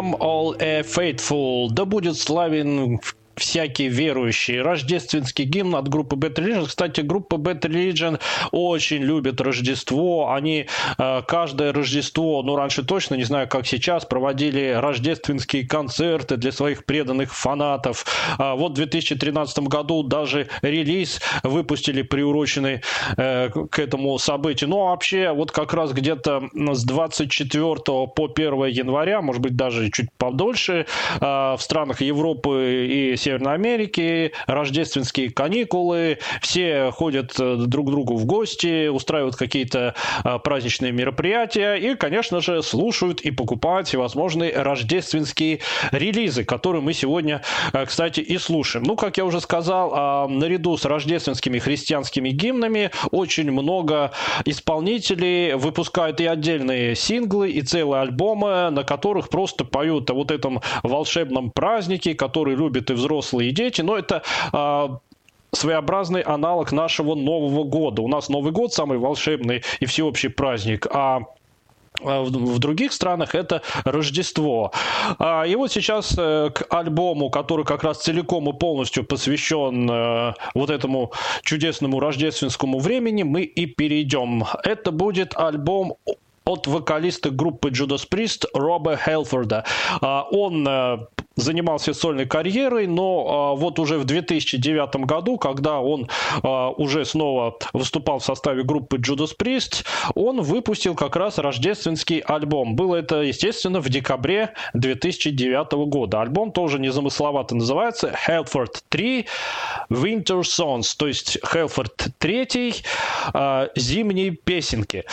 come 0.00 0.14
all 0.14 0.56
a 0.58 0.82
faithful», 0.82 1.68
да 1.70 1.84
будет 1.84 2.16
славен 2.16 2.98
всякие 3.41 3.89
верующие. 3.89 4.61
Рождественский 4.61 5.45
гимн 5.45 5.75
от 5.75 5.89
группы 5.89 6.15
Bad 6.15 6.35
Religion. 6.35 6.67
Кстати, 6.67 7.01
группа 7.01 7.35
Bad 7.35 7.61
Religion 7.61 8.19
очень 8.51 9.01
любит 9.01 9.41
Рождество. 9.41 10.31
Они 10.31 10.67
э, 10.97 11.21
каждое 11.27 11.73
Рождество, 11.73 12.43
ну 12.43 12.55
раньше 12.55 12.83
точно, 12.83 13.15
не 13.15 13.23
знаю 13.23 13.47
как 13.47 13.65
сейчас, 13.65 14.05
проводили 14.05 14.77
рождественские 14.79 15.67
концерты 15.67 16.37
для 16.37 16.51
своих 16.51 16.85
преданных 16.85 17.35
фанатов. 17.35 18.05
А 18.37 18.55
вот 18.55 18.73
в 18.73 18.75
2013 18.75 19.59
году 19.59 20.03
даже 20.03 20.47
релиз 20.61 21.19
выпустили 21.43 22.03
приуроченный 22.03 22.81
э, 23.17 23.49
к 23.49 23.79
этому 23.79 24.17
событию. 24.19 24.69
Ну 24.69 24.81
а 24.81 24.91
вообще 24.91 25.31
вот 25.31 25.51
как 25.51 25.73
раз 25.73 25.91
где-то 25.93 26.43
с 26.53 26.83
24 26.83 27.75
по 27.75 28.31
1 28.35 28.65
января, 28.65 29.21
может 29.21 29.41
быть 29.41 29.55
даже 29.55 29.89
чуть 29.89 30.11
подольше, 30.17 30.85
э, 31.19 31.25
в 31.25 31.59
странах 31.59 32.01
Европы 32.01 32.87
и 32.87 33.17
Северной 33.17 33.30
Америки 33.39 34.33
рождественские 34.47 35.29
каникулы, 35.31 36.19
все 36.41 36.91
ходят 36.91 37.33
э, 37.39 37.55
друг 37.67 37.87
к 37.87 37.91
другу 37.91 38.15
в 38.15 38.25
гости, 38.25 38.87
устраивают 38.87 39.35
какие-то 39.35 39.95
э, 40.23 40.39
праздничные 40.43 40.91
мероприятия 40.91 41.75
и, 41.75 41.95
конечно 41.95 42.41
же, 42.41 42.61
слушают 42.63 43.21
и 43.21 43.31
покупают 43.31 43.87
всевозможные 43.87 44.53
рождественские 44.53 45.59
релизы, 45.91 46.43
которые 46.43 46.81
мы 46.81 46.93
сегодня, 46.93 47.41
э, 47.73 47.85
кстати, 47.85 48.19
и 48.19 48.37
слушаем. 48.37 48.85
Ну, 48.85 48.95
как 48.95 49.17
я 49.17 49.25
уже 49.25 49.39
сказал, 49.39 49.91
а, 49.93 50.27
наряду 50.27 50.77
с 50.77 50.85
рождественскими 50.85 51.59
христианскими 51.59 52.29
гимнами 52.29 52.91
очень 53.11 53.51
много 53.51 54.11
исполнителей 54.45 55.55
выпускают 55.55 56.19
и 56.21 56.25
отдельные 56.25 56.95
синглы, 56.95 57.51
и 57.51 57.61
целые 57.61 58.01
альбомы, 58.01 58.69
на 58.71 58.83
которых 58.83 59.29
просто 59.29 59.65
поют 59.65 60.09
о 60.09 60.13
вот 60.13 60.31
этом 60.31 60.61
волшебном 60.83 61.51
празднике, 61.51 62.13
который 62.13 62.55
любят 62.55 62.89
и 62.89 62.93
взрослые, 62.93 63.20
взрослые 63.21 63.51
дети, 63.51 63.81
но 63.81 63.97
это 63.97 64.23
а, 64.51 64.99
своеобразный 65.53 66.21
аналог 66.21 66.71
нашего 66.71 67.15
Нового 67.15 67.63
года. 67.63 68.01
У 68.01 68.07
нас 68.07 68.29
Новый 68.29 68.51
год 68.51 68.73
самый 68.73 68.97
волшебный 68.97 69.63
и 69.79 69.85
всеобщий 69.85 70.29
праздник, 70.29 70.87
а 70.91 71.21
а 72.03 72.23
в 72.23 72.57
других 72.57 72.93
странах 72.93 73.35
это 73.35 73.61
Рождество. 73.83 74.71
А, 75.19 75.43
И 75.43 75.55
вот 75.55 75.71
сейчас 75.71 76.15
э, 76.17 76.49
к 76.49 76.65
альбому, 76.69 77.29
который 77.29 77.65
как 77.65 77.83
раз 77.83 78.01
целиком 78.01 78.49
и 78.49 78.57
полностью 78.57 79.03
посвящен 79.03 79.89
э, 79.91 80.33
вот 80.55 80.69
этому 80.69 81.11
чудесному 81.43 81.99
рождественскому 81.99 82.79
времени, 82.79 83.23
мы 83.23 83.41
и 83.41 83.65
перейдем. 83.65 84.45
Это 84.63 84.91
будет 84.91 85.37
альбом 85.37 85.95
от 86.45 86.65
вокалиста 86.65 87.29
группы 87.29 87.69
Judas 87.69 88.07
Priest 88.09 88.45
Роба 88.53 88.95
Хелфорда. 88.97 89.65
Он 90.01 90.67
э, 90.67 90.97
занимался 91.35 91.93
сольной 91.93 92.25
карьерой, 92.25 92.87
но 92.87 93.53
а, 93.53 93.55
вот 93.55 93.79
уже 93.79 93.97
в 93.97 94.05
2009 94.05 94.95
году, 95.05 95.37
когда 95.37 95.79
он 95.79 96.09
а, 96.43 96.69
уже 96.71 97.05
снова 97.05 97.57
выступал 97.73 98.19
в 98.19 98.25
составе 98.25 98.63
группы 98.63 98.97
Judas 98.97 99.31
Priest, 99.37 99.85
он 100.15 100.41
выпустил 100.41 100.95
как 100.95 101.15
раз 101.15 101.37
рождественский 101.37 102.19
альбом. 102.19 102.75
Было 102.75 102.97
это, 102.97 103.21
естественно, 103.21 103.79
в 103.79 103.89
декабре 103.89 104.53
2009 104.73 105.71
года. 105.87 106.21
Альбом 106.21 106.51
тоже 106.51 106.79
незамысловато 106.79 107.55
называется 107.55 108.13
Halford 108.27 108.81
3 108.89 109.25
Winter 109.89 110.41
Songs, 110.41 110.93
то 110.97 111.07
есть 111.07 111.37
Halford 111.43 112.11
3 112.17 112.73
а, 113.33 113.69
зимние 113.75 114.31
песенки. 114.31 115.05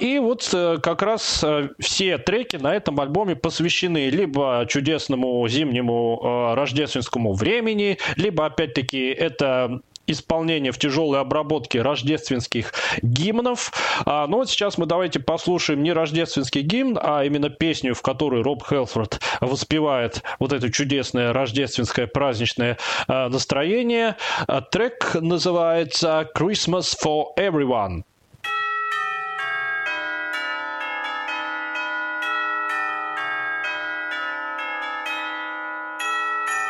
И 0.00 0.18
вот 0.20 0.48
э, 0.52 0.78
как 0.82 1.02
раз 1.02 1.42
э, 1.44 1.70
все 1.78 2.18
треки 2.18 2.56
на 2.56 2.74
этом 2.74 3.00
альбоме 3.00 3.36
посвящены 3.36 4.08
либо 4.10 4.66
чудесному 4.68 5.29
зимнему 5.48 6.20
э, 6.22 6.54
рождественскому 6.54 7.32
времени, 7.32 7.98
либо, 8.16 8.46
опять-таки, 8.46 9.08
это 9.08 9.80
исполнение 10.10 10.72
в 10.72 10.78
тяжелой 10.78 11.20
обработке 11.20 11.82
рождественских 11.82 12.72
гимнов. 13.02 13.72
А, 14.04 14.26
ну 14.26 14.38
вот 14.38 14.50
сейчас 14.50 14.78
мы 14.78 14.86
давайте 14.86 15.20
послушаем 15.20 15.82
не 15.82 15.92
рождественский 15.92 16.62
гимн, 16.62 16.98
а 17.00 17.24
именно 17.24 17.50
песню, 17.50 17.94
в 17.94 18.02
которой 18.02 18.42
Роб 18.42 18.64
Хелфорд 18.66 19.20
воспевает 19.40 20.22
вот 20.38 20.52
это 20.52 20.70
чудесное 20.70 21.32
рождественское 21.32 22.06
праздничное 22.06 22.78
а, 23.06 23.28
настроение. 23.28 24.16
А, 24.46 24.60
Трек 24.60 25.14
называется 25.14 26.28
«Christmas 26.36 26.94
for 27.02 27.26
Everyone». 27.38 28.02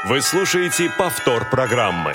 Вы 0.02 0.22
слушаете 0.22 0.88
повтор 0.88 1.44
программы. 1.50 2.14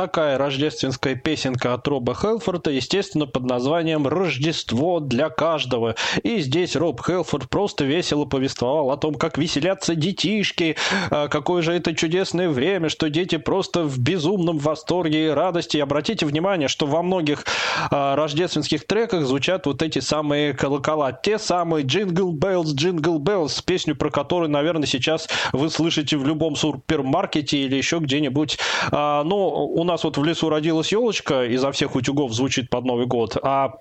Такая 0.00 0.38
рождественская 0.38 1.14
песенка 1.14 1.74
от 1.74 1.86
Роба 1.86 2.14
Хелфорда, 2.14 2.70
естественно, 2.70 3.26
под 3.26 3.44
названием 3.44 4.08
«Рождество 4.08 4.98
для 4.98 5.28
каждого». 5.28 5.94
И 6.22 6.38
здесь 6.38 6.74
Роб 6.74 7.02
Хелфорд 7.04 7.50
просто 7.50 7.84
весело 7.84 8.24
повествовал 8.24 8.92
о 8.92 8.96
том, 8.96 9.14
как 9.14 9.36
веселятся 9.36 9.94
детишки, 9.94 10.78
а, 11.10 11.28
какое 11.28 11.60
же 11.60 11.74
это 11.74 11.94
чудесное 11.94 12.48
время, 12.48 12.88
что 12.88 13.10
дети 13.10 13.36
просто 13.36 13.82
в 13.82 13.98
безумном 13.98 14.56
восторге 14.56 15.26
и 15.26 15.28
радости. 15.28 15.76
И 15.76 15.80
обратите 15.80 16.24
внимание, 16.24 16.68
что 16.68 16.86
во 16.86 17.02
многих 17.02 17.44
а, 17.90 18.16
рождественских 18.16 18.86
треках 18.86 19.26
звучат 19.26 19.66
вот 19.66 19.82
эти 19.82 19.98
самые 19.98 20.54
колокола, 20.54 21.12
те 21.12 21.38
самые 21.38 21.84
«Jingle 21.84 22.32
Bells, 22.32 22.74
Jingle 22.74 23.18
Bells», 23.18 23.62
песню, 23.62 23.94
про 23.94 24.08
которую, 24.08 24.48
наверное, 24.48 24.86
сейчас 24.86 25.28
вы 25.52 25.68
слышите 25.68 26.16
в 26.16 26.26
любом 26.26 26.56
супермаркете 26.56 27.58
или 27.58 27.76
еще 27.76 27.98
где-нибудь. 27.98 28.58
А, 28.92 29.24
Ну, 29.24 29.36
у 29.36 29.89
нас 29.90 30.04
вот 30.04 30.16
в 30.16 30.24
лесу 30.24 30.48
родилась 30.48 30.92
елочка, 30.92 31.44
изо 31.46 31.72
всех 31.72 31.96
утюгов 31.96 32.32
звучит 32.32 32.70
под 32.70 32.84
Новый 32.84 33.06
год, 33.06 33.36
а 33.42 33.74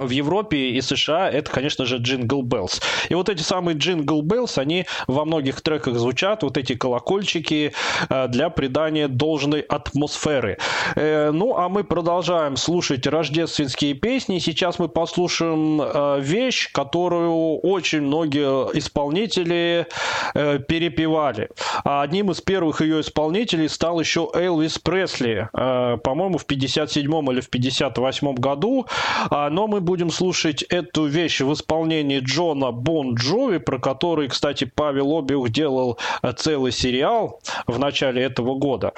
в 0.00 0.10
Европе 0.10 0.70
и 0.70 0.80
США 0.80 1.30
это, 1.30 1.50
конечно 1.50 1.84
же, 1.84 1.98
Jingle 1.98 2.42
Bells. 2.42 2.82
И 3.08 3.14
вот 3.14 3.28
эти 3.28 3.42
самые 3.42 3.76
Jingle 3.76 4.22
Bells, 4.22 4.58
они 4.58 4.86
во 5.06 5.24
многих 5.24 5.60
треках 5.60 5.96
звучат, 5.96 6.42
вот 6.42 6.56
эти 6.56 6.74
колокольчики 6.74 7.72
э, 8.08 8.28
для 8.28 8.50
придания 8.50 9.08
должной 9.08 9.60
атмосферы. 9.60 10.58
Э, 10.96 11.30
Ну, 11.32 11.56
а 11.56 11.68
мы 11.68 11.84
продолжаем 11.84 12.56
слушать 12.56 13.06
рождественские 13.06 13.94
песни. 13.94 14.38
Сейчас 14.38 14.78
мы 14.78 14.88
послушаем 14.88 15.80
э, 15.82 16.20
вещь, 16.20 16.72
которую 16.72 17.58
очень 17.58 18.02
многие 18.02 18.78
исполнители 18.78 19.86
перепевали. 20.34 21.50
А 21.84 22.02
одним 22.02 22.30
из 22.30 22.40
первых 22.40 22.80
ее 22.80 23.00
исполнителей 23.00 23.68
стал 23.68 24.00
еще 24.00 24.30
Элвис 24.34 24.78
Пресли, 24.78 25.48
по-моему, 25.52 26.38
в 26.38 26.46
57 26.46 27.32
или 27.32 27.40
в 27.40 27.50
58 27.50 28.34
году. 28.34 28.86
А, 29.30 29.50
Но 29.50 29.66
мы 29.66 29.80
будем 29.90 30.10
слушать 30.10 30.62
эту 30.62 31.06
вещь 31.06 31.40
в 31.40 31.52
исполнении 31.52 32.20
Джона 32.20 32.70
Бон 32.70 33.16
Джови, 33.16 33.58
про 33.58 33.80
который, 33.80 34.28
кстати, 34.28 34.70
Павел 34.72 35.18
Обиух 35.18 35.50
делал 35.50 35.98
э, 36.22 36.32
целый 36.32 36.70
сериал 36.70 37.40
в 37.66 37.76
начале 37.80 38.22
этого 38.22 38.54
года. 38.54 38.92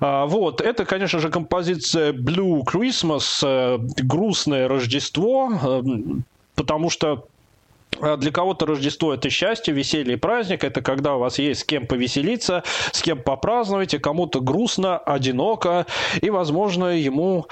А, 0.00 0.24
Вот, 0.24 0.62
это, 0.62 0.86
конечно 0.86 1.18
же, 1.18 1.28
композиция 1.28 2.14
Blue 2.14 2.62
Christmas, 2.64 3.42
э, 3.44 3.76
грустное 4.02 4.68
Рождество, 4.68 5.52
э, 5.52 5.82
потому 6.54 6.88
что 6.88 7.26
для 8.18 8.30
кого-то 8.30 8.66
Рождество– 8.66 9.14
это 9.14 9.30
счастье, 9.30 9.74
веселье 9.74 10.14
и 10.14 10.16
праздник. 10.16 10.64
Это 10.64 10.82
когда 10.82 11.14
у 11.14 11.18
вас 11.18 11.38
есть 11.38 11.60
с 11.60 11.64
кем 11.64 11.86
повеселиться, 11.86 12.62
с 12.92 13.02
кем 13.02 13.22
попраздновать, 13.22 13.94
и 13.94 13.98
кому-то 13.98 14.40
грустно, 14.40 14.98
одиноко. 14.98 15.86
И, 16.20 16.30
возможно, 16.30 16.96
ему 16.96 17.46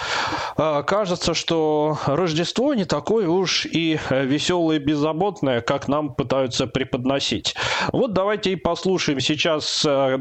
э, 0.56 0.82
кажется, 0.86 1.34
что 1.34 1.98
Рождество 2.06 2.74
не 2.74 2.84
такое 2.84 3.28
уж 3.28 3.66
и 3.66 3.98
веселое 4.10 4.76
и 4.76 4.80
беззаботное, 4.80 5.60
как 5.60 5.88
нам 5.88 6.14
пытаются 6.14 6.66
преподносить. 6.66 7.54
Вот 7.92 8.12
давайте 8.12 8.52
и 8.52 8.56
послушаем 8.56 9.20
сейчас 9.20 9.84
э, 9.86 10.18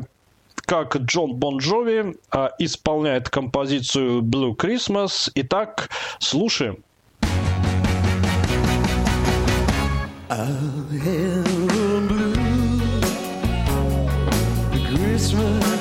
как 0.65 0.97
Джон 0.97 1.35
Бон 1.35 1.57
Джови 1.57 2.15
исполняет 2.59 3.29
композицию 3.29 4.21
Blue 4.21 4.55
Christmas. 4.55 5.29
Итак, 5.35 5.89
слушаем. 6.19 6.83
I'll 10.27 10.81
blue 10.89 11.43
the 14.71 14.97
Christmas. 14.97 15.74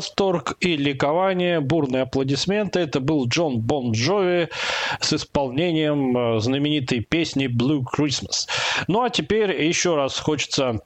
Восторг 0.00 0.56
и 0.60 0.78
ликование, 0.78 1.60
бурные 1.60 2.04
аплодисменты. 2.04 2.80
Это 2.80 3.00
был 3.00 3.28
Джон 3.28 3.60
Бон 3.60 3.92
Джови 3.92 4.48
с 4.98 5.12
исполнением 5.12 6.16
э, 6.16 6.40
знаменитой 6.40 7.00
песни 7.00 7.48
Blue 7.48 7.84
Christmas. 7.84 8.48
Ну 8.88 9.02
а 9.02 9.10
теперь 9.10 9.62
еще 9.62 9.96
раз 9.96 10.18
хочется 10.18 10.80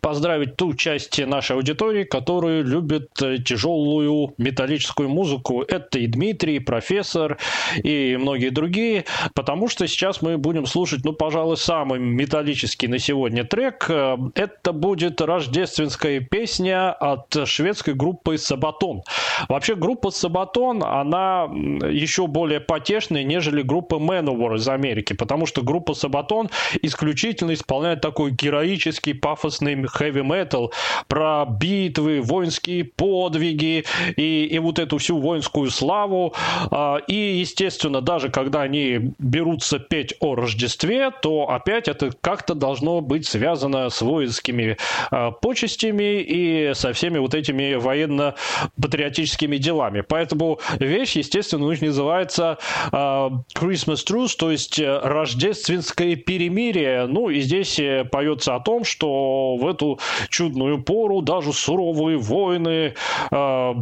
поздравить 0.00 0.56
ту 0.56 0.74
часть 0.74 1.18
нашей 1.24 1.56
аудитории, 1.56 2.04
которая 2.04 2.62
любит 2.62 3.10
э, 3.22 3.38
тяжелую 3.38 4.34
металлическую 4.38 5.08
музыку. 5.08 5.62
Это 5.62 5.98
и 5.98 6.06
Дмитрий, 6.06 6.56
и 6.56 6.58
профессор, 6.58 7.38
и 7.82 8.16
многие 8.16 8.50
другие, 8.50 9.04
потому 9.34 9.68
что 9.68 9.86
сейчас 9.86 10.22
мы 10.22 10.38
будем 10.38 10.66
слушать, 10.66 11.04
ну, 11.04 11.12
пожалуй, 11.12 11.56
самый 11.56 12.00
металлический 12.00 12.88
на 12.88 12.98
сегодня 12.98 13.44
трек. 13.44 13.86
Э, 13.88 14.16
Это 14.34 14.72
будет 14.72 15.20
рождественская 15.20 16.20
песня 16.20 16.92
от 16.92 17.46
шведской 17.46 17.94
группы 17.94 18.38
Сабатон. 18.38 19.02
Вообще 19.48 19.74
группа 19.74 20.10
Сабатон, 20.10 20.82
она 20.82 21.44
еще 21.44 22.26
более 22.26 22.60
потешная, 22.60 23.22
нежели 23.22 23.62
группа 23.62 23.96
Manowar 23.96 24.56
из 24.56 24.68
Америки, 24.68 25.12
потому 25.12 25.46
что 25.46 25.62
группа 25.62 25.94
Сабатон 25.94 26.50
исключительно 26.82 27.54
исполняет 27.54 28.00
такой 28.00 28.32
героический, 28.32 29.12
пафосный 29.12 29.75
хэви 29.84 30.22
метал 30.22 30.72
про 31.08 31.44
битвы, 31.46 32.20
воинские 32.20 32.84
подвиги 32.84 33.84
и, 34.16 34.46
и 34.46 34.58
вот 34.58 34.78
эту 34.78 34.98
всю 34.98 35.18
воинскую 35.18 35.70
славу. 35.70 36.34
А, 36.70 36.98
И, 37.06 37.38
естественно, 37.38 38.00
даже 38.00 38.28
когда 38.30 38.62
они 38.62 39.12
берутся 39.18 39.78
петь 39.78 40.14
о 40.20 40.34
Рождестве, 40.34 41.10
то 41.22 41.50
опять 41.50 41.88
это 41.88 42.10
как-то 42.20 42.54
должно 42.54 43.00
быть 43.00 43.26
связано 43.26 43.88
с 43.90 44.00
воинскими 44.00 44.76
а, 45.10 45.30
почестями 45.30 46.20
и 46.22 46.72
со 46.74 46.92
всеми 46.92 47.18
вот 47.18 47.34
этими 47.34 47.74
военно-патриотическими 47.74 49.56
делами. 49.56 50.00
Поэтому 50.00 50.60
вещь, 50.78 51.16
естественно, 51.16 51.66
у 51.66 51.76
называется 51.76 52.58
а, 52.92 53.30
Christmas 53.54 54.04
Truce, 54.06 54.36
то 54.38 54.50
есть 54.50 54.80
рождественское 54.80 56.16
перемирие. 56.16 57.06
Ну 57.06 57.30
и 57.30 57.40
здесь 57.40 57.78
э, 57.78 58.04
поется 58.04 58.54
о 58.54 58.60
том, 58.60 58.84
что 58.84 59.56
в 59.66 59.68
эту 59.68 59.98
чудную 60.28 60.82
пору 60.82 61.22
даже 61.22 61.52
суровые 61.52 62.18
воины 62.18 62.94
э, 63.30 63.74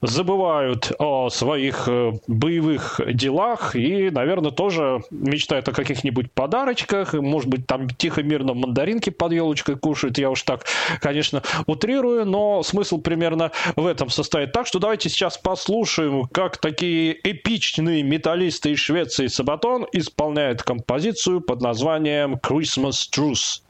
забывают 0.00 0.92
о 0.98 1.28
своих 1.28 1.88
э, 1.88 2.12
боевых 2.26 3.00
делах 3.12 3.76
и, 3.76 4.10
наверное, 4.10 4.50
тоже 4.50 5.02
мечтают 5.10 5.68
о 5.68 5.72
каких-нибудь 5.72 6.32
подарочках, 6.32 7.14
может 7.14 7.48
быть, 7.48 7.66
там 7.66 7.88
тихо-мирно 7.88 8.54
мандаринки 8.54 9.10
под 9.10 9.32
елочкой 9.32 9.76
кушают. 9.76 10.18
Я 10.18 10.30
уж 10.30 10.42
так, 10.42 10.64
конечно, 11.00 11.42
утрирую, 11.66 12.24
но 12.24 12.62
смысл 12.62 12.98
примерно 12.98 13.50
в 13.76 13.86
этом 13.86 14.08
состоит. 14.10 14.52
Так 14.52 14.66
что 14.66 14.78
давайте 14.78 15.08
сейчас 15.08 15.36
послушаем, 15.36 16.26
как 16.32 16.58
такие 16.58 17.18
эпичные 17.22 18.02
металлисты 18.02 18.72
из 18.72 18.78
Швеции 18.78 19.26
Сабатон 19.26 19.86
исполняют 19.92 20.62
композицию 20.62 21.40
под 21.40 21.60
названием 21.60 22.34
Christmas 22.34 22.96
Truce. 23.12 23.62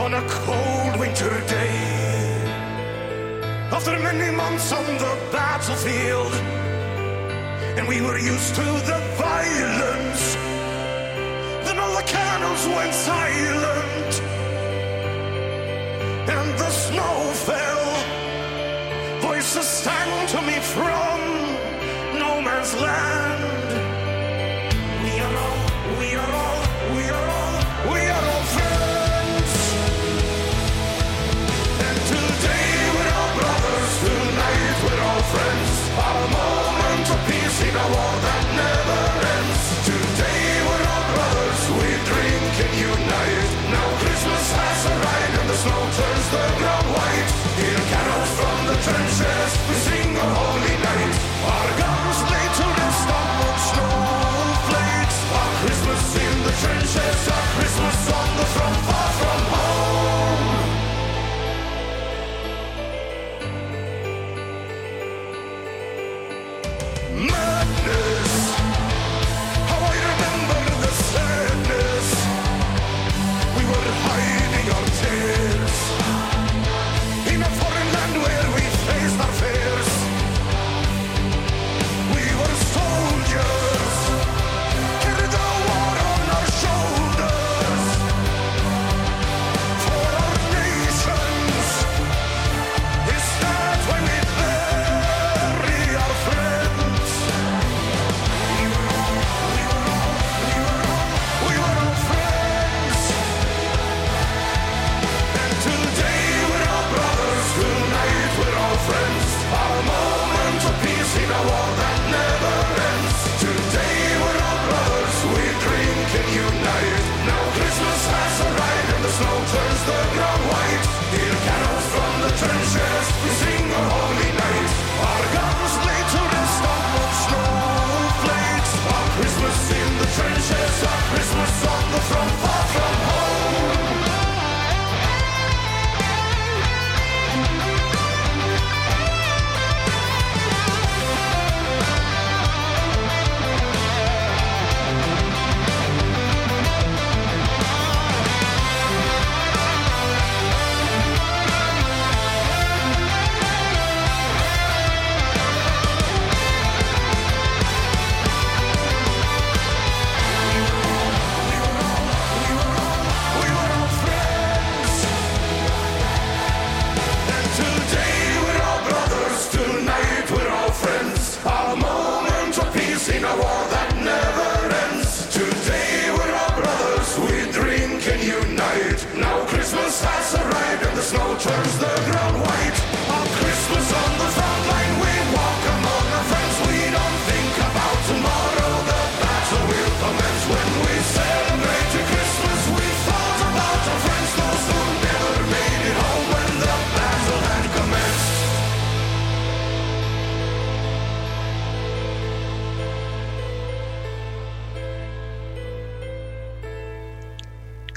On 0.00 0.14
a 0.14 0.22
cold 0.28 0.98
winter 0.98 1.34
day. 1.46 1.76
After 3.70 3.98
many 3.98 4.34
months 4.34 4.72
on 4.72 4.86
the 5.04 5.14
battlefield, 5.30 6.32
and 7.76 7.86
we 7.86 8.00
were 8.00 8.18
used 8.18 8.54
to 8.54 8.66
the 8.90 9.00
violence. 9.26 10.22
Then 11.64 11.78
all 11.78 11.94
the 12.00 12.06
cannons 12.16 12.64
went 12.76 12.94
silent, 12.94 14.12
and 16.36 16.48
the 16.62 16.70
snow 16.70 17.16
fell. 17.48 17.88
Voices 19.20 19.68
sang 19.68 20.26
to 20.32 20.40
me 20.48 20.58
from 20.74 21.20
no 22.22 22.40
man's 22.40 22.74
land. 22.74 23.59
Trenches, 48.82 49.68
we 49.68 49.74
sing 49.74 50.16
a 50.16 50.26
holy 50.34 50.76
night. 50.82 51.14
Our 51.44 51.78
guns 51.78 51.99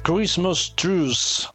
Christmas 0.03 0.69
Truce. 0.75 1.47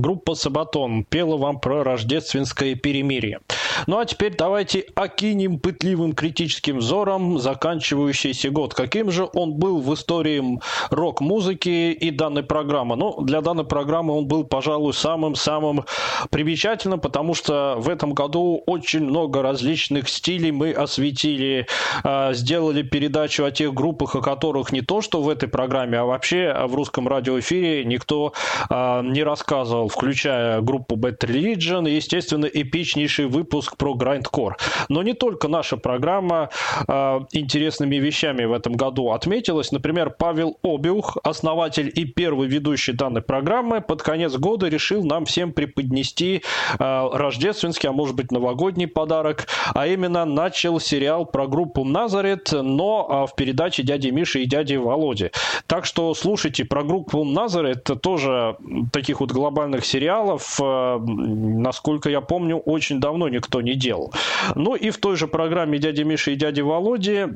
Группа 0.00 0.34
Сабатон 0.34 1.04
пела 1.04 1.36
вам 1.36 1.60
про 1.60 1.84
рождественское 1.84 2.74
перемирие. 2.74 3.40
Ну 3.86 3.98
а 3.98 4.06
теперь 4.06 4.34
давайте 4.34 4.86
окинем 4.94 5.58
пытливым 5.58 6.14
критическим 6.14 6.78
взором 6.78 7.38
заканчивающийся 7.38 8.50
год. 8.50 8.72
Каким 8.72 9.10
же 9.10 9.28
он 9.34 9.54
был 9.54 9.80
в 9.80 9.92
истории 9.92 10.58
рок-музыки 10.90 11.92
и 11.92 12.10
данной 12.10 12.42
программы? 12.42 12.96
Ну, 12.96 13.20
для 13.22 13.42
данной 13.42 13.64
программы 13.64 14.16
он 14.16 14.26
был, 14.26 14.44
пожалуй, 14.44 14.94
самым-самым 14.94 15.84
примечательным, 16.30 17.00
потому 17.00 17.34
что 17.34 17.76
в 17.78 17.88
этом 17.88 18.14
году 18.14 18.62
очень 18.66 19.04
много 19.04 19.42
различных 19.42 20.08
стилей 20.08 20.50
мы 20.50 20.72
осветили, 20.72 21.66
а, 22.04 22.32
сделали 22.32 22.82
передачу 22.82 23.44
о 23.44 23.50
тех 23.50 23.74
группах, 23.74 24.16
о 24.16 24.22
которых 24.22 24.72
не 24.72 24.80
то, 24.80 25.02
что 25.02 25.20
в 25.20 25.28
этой 25.28 25.48
программе, 25.48 25.98
а 25.98 26.04
вообще 26.04 26.54
в 26.66 26.74
русском 26.74 27.06
радиоэфире 27.06 27.84
никто 27.84 28.32
а, 28.70 29.02
не 29.02 29.22
рассказывал, 29.22 29.89
включая 29.90 30.60
группу 30.60 30.96
Bad 30.96 31.18
Religion 31.18 31.88
и, 31.88 31.94
естественно, 31.94 32.46
эпичнейший 32.46 33.26
выпуск 33.26 33.76
про 33.76 33.94
Grindcore. 33.94 34.54
Но 34.88 35.02
не 35.02 35.14
только 35.14 35.48
наша 35.48 35.76
программа 35.76 36.50
а, 36.86 37.26
интересными 37.32 37.96
вещами 37.96 38.44
в 38.44 38.52
этом 38.52 38.74
году 38.74 39.10
отметилась. 39.10 39.72
Например, 39.72 40.10
Павел 40.10 40.58
Обиух, 40.62 41.18
основатель 41.22 41.90
и 41.94 42.04
первый 42.04 42.48
ведущий 42.48 42.92
данной 42.92 43.22
программы, 43.22 43.80
под 43.80 44.02
конец 44.02 44.36
года 44.36 44.68
решил 44.68 45.04
нам 45.04 45.24
всем 45.24 45.52
преподнести 45.52 46.42
а, 46.78 47.08
рождественский, 47.12 47.88
а 47.88 47.92
может 47.92 48.16
быть 48.16 48.32
новогодний 48.32 48.86
подарок, 48.86 49.46
а 49.74 49.86
именно 49.86 50.24
начал 50.24 50.80
сериал 50.80 51.26
про 51.26 51.46
группу 51.46 51.84
Назарет, 51.84 52.50
но 52.52 53.06
а, 53.08 53.26
в 53.26 53.34
передаче 53.34 53.82
дяди 53.82 54.08
Миши 54.08 54.42
и 54.42 54.46
дяди 54.46 54.74
Володи. 54.74 55.30
Так 55.66 55.84
что 55.84 56.14
слушайте 56.14 56.64
про 56.64 56.82
группу 56.82 57.24
Назарет, 57.24 57.88
тоже 58.02 58.56
таких 58.92 59.20
вот 59.20 59.30
глобальных 59.32 59.79
сериалов, 59.84 60.58
а, 60.62 60.98
насколько 60.98 62.08
я 62.10 62.20
помню, 62.20 62.58
очень 62.58 63.00
давно 63.00 63.28
никто 63.28 63.60
не 63.60 63.74
делал. 63.74 64.12
Ну 64.54 64.74
и 64.74 64.90
в 64.90 64.98
той 64.98 65.16
же 65.16 65.26
программе 65.26 65.78
дяди 65.78 66.02
Миши 66.02 66.32
и 66.32 66.36
дяди 66.36 66.60
Володи 66.60 67.26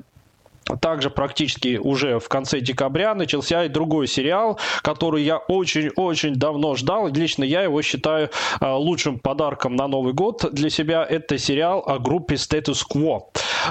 также 0.81 1.11
практически 1.11 1.77
уже 1.77 2.19
в 2.19 2.29
конце 2.29 2.61
декабря 2.61 3.15
начался 3.15 3.65
и 3.65 3.69
другой 3.69 4.07
сериал, 4.07 4.59
который 4.83 5.23
я 5.23 5.39
очень-очень 5.39 6.35
давно 6.35 6.75
ждал. 6.75 7.09
Лично 7.09 7.45
я 7.45 7.63
его 7.63 7.83
считаю 7.83 8.31
э, 8.61 8.71
лучшим 8.73 9.19
подарком 9.19 9.77
на 9.77 9.89
Новый 9.89 10.13
год 10.13 10.47
для 10.53 10.71
себя. 10.71 11.05
Это 11.09 11.39
сериал 11.39 11.83
о 11.87 11.99
группе 11.99 12.35
Status 12.35 12.83
Quo. 12.91 13.23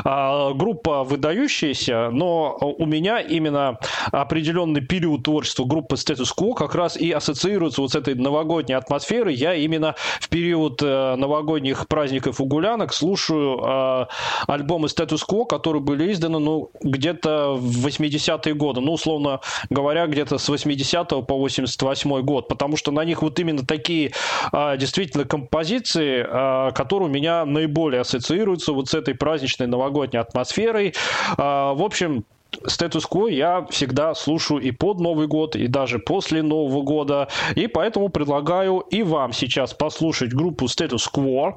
А, 0.04 0.54
Группа 0.54 1.04
выдающаяся, 1.04 2.10
но 2.12 2.58
у 2.60 2.86
меня 2.86 3.20
именно 3.20 3.78
определенный 4.12 4.82
период 4.82 5.24
творчества 5.24 5.66
группы 5.66 5.96
Status 5.96 6.30
Quo 6.38 6.54
как 6.54 6.76
раз 6.76 6.98
и 6.98 7.12
ассоциируется 7.12 7.82
вот 7.82 7.92
с 7.92 7.96
этой 7.96 8.16
новогодней 8.16 8.76
атмосферой. 8.76 9.36
Я 9.36 9.54
именно 9.54 9.96
в 10.20 10.30
период 10.30 10.82
э, 10.82 11.16
новогодних 11.16 11.88
праздников 11.88 12.40
и 12.40 12.44
гулянок 12.44 12.94
слушаю 12.94 13.60
э, 13.60 14.06
альбомы 14.48 14.88
Status 14.88 15.22
Quo, 15.30 15.46
которые 15.46 15.82
были 15.82 16.12
изданы, 16.12 16.40
ну, 16.40 16.72
где-то 16.84 17.56
в 17.56 17.88
80-е 17.88 18.54
годы, 18.54 18.82
ну, 18.82 18.94
условно 18.94 19.40
говоря, 19.70 20.08
где-то 20.08 20.38
с 20.38 20.48
80 20.48 21.10
по 21.10 21.38
88 21.38 22.22
год, 22.22 22.48
потому 22.48 22.78
что 22.78 22.92
на 22.92 23.04
них 23.04 23.22
вот 23.22 23.40
именно 23.40 23.66
такие 23.66 24.12
а, 24.52 24.78
действительно 24.78 25.26
композиции, 25.26 26.26
а, 26.28 26.72
которые 26.72 27.10
у 27.10 27.12
меня 27.12 27.46
наиболее 27.46 28.02
ассоциируются 28.02 28.74
вот 28.74 28.90
с 28.90 28.94
этой 28.94 29.16
праздничной 29.16 29.68
новогодней 29.68 30.20
атмосферой. 30.20 30.94
А, 31.38 31.74
в 31.74 31.82
общем, 31.82 32.26
статус-кво 32.66 33.28
я 33.28 33.66
всегда 33.70 34.14
слушаю 34.14 34.60
и 34.62 34.72
под 34.72 35.00
Новый 35.00 35.28
год, 35.28 35.56
и 35.56 35.68
даже 35.68 36.00
после 36.00 36.42
Нового 36.42 36.84
года. 36.84 37.28
И 37.56 37.68
поэтому 37.68 38.10
предлагаю 38.10 38.80
и 38.80 39.04
вам 39.04 39.34
сейчас 39.34 39.74
послушать 39.74 40.34
группу 40.34 40.66
Status 40.66 41.10
Quo. 41.14 41.54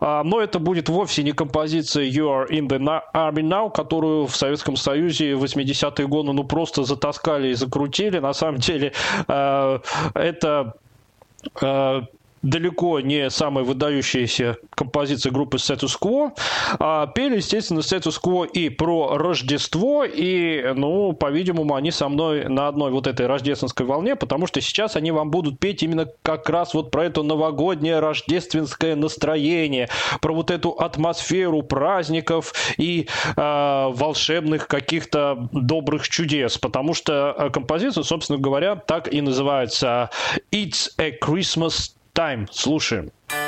А, 0.00 0.22
Но 0.24 0.40
это 0.40 0.58
будет 0.58 0.88
вовсе 0.88 1.22
не 1.22 1.32
композиция 1.32 2.04
You 2.04 2.26
Are 2.26 2.48
In 2.48 2.68
The 2.68 3.00
Army 3.14 3.42
Now, 3.42 3.70
которую 3.72 4.26
в 4.26 4.36
Советском 4.36 4.76
Союзе 4.76 5.34
в 5.34 5.44
80-е 5.44 6.06
годы 6.06 6.32
ну 6.32 6.44
просто 6.44 6.84
затаскали 6.84 7.48
и 7.48 7.54
закрутили. 7.54 8.18
На 8.18 8.32
самом 8.32 8.58
деле 8.58 8.92
э, 9.26 9.78
это 10.14 10.74
э, 11.60 12.02
далеко 12.42 13.00
не 13.00 13.30
самая 13.30 13.64
выдающаяся 13.64 14.56
композиция 14.70 15.32
группы 15.32 15.56
Status 15.56 15.96
Quo. 16.00 16.32
А 16.78 17.06
пели, 17.06 17.36
естественно, 17.36 17.80
Status 17.80 18.20
Quo 18.22 18.46
и 18.46 18.68
про 18.68 19.18
Рождество, 19.18 20.04
и, 20.04 20.72
ну, 20.74 21.12
по-видимому, 21.12 21.74
они 21.74 21.90
со 21.90 22.08
мной 22.08 22.48
на 22.48 22.68
одной 22.68 22.90
вот 22.90 23.06
этой 23.06 23.26
рождественской 23.26 23.86
волне, 23.86 24.16
потому 24.16 24.46
что 24.46 24.60
сейчас 24.60 24.96
они 24.96 25.10
вам 25.10 25.30
будут 25.30 25.58
петь 25.58 25.82
именно 25.82 26.06
как 26.22 26.48
раз 26.48 26.74
вот 26.74 26.90
про 26.90 27.04
это 27.04 27.22
новогоднее 27.22 28.00
рождественское 28.00 28.96
настроение, 28.96 29.88
про 30.20 30.34
вот 30.34 30.50
эту 30.50 30.70
атмосферу 30.70 31.62
праздников 31.62 32.52
и 32.76 33.08
э, 33.36 33.88
волшебных 33.92 34.68
каких-то 34.68 35.48
добрых 35.52 36.08
чудес, 36.08 36.58
потому 36.58 36.94
что 36.94 37.34
э, 37.36 37.50
композиция, 37.50 38.04
собственно 38.04 38.38
говоря, 38.38 38.76
так 38.76 39.12
и 39.12 39.20
называется 39.20 40.10
«It's 40.52 40.90
a 40.98 41.10
Christmas 41.10 41.92
Time. 42.18 42.48
Слушаем. 42.50 43.12
Another 43.30 43.47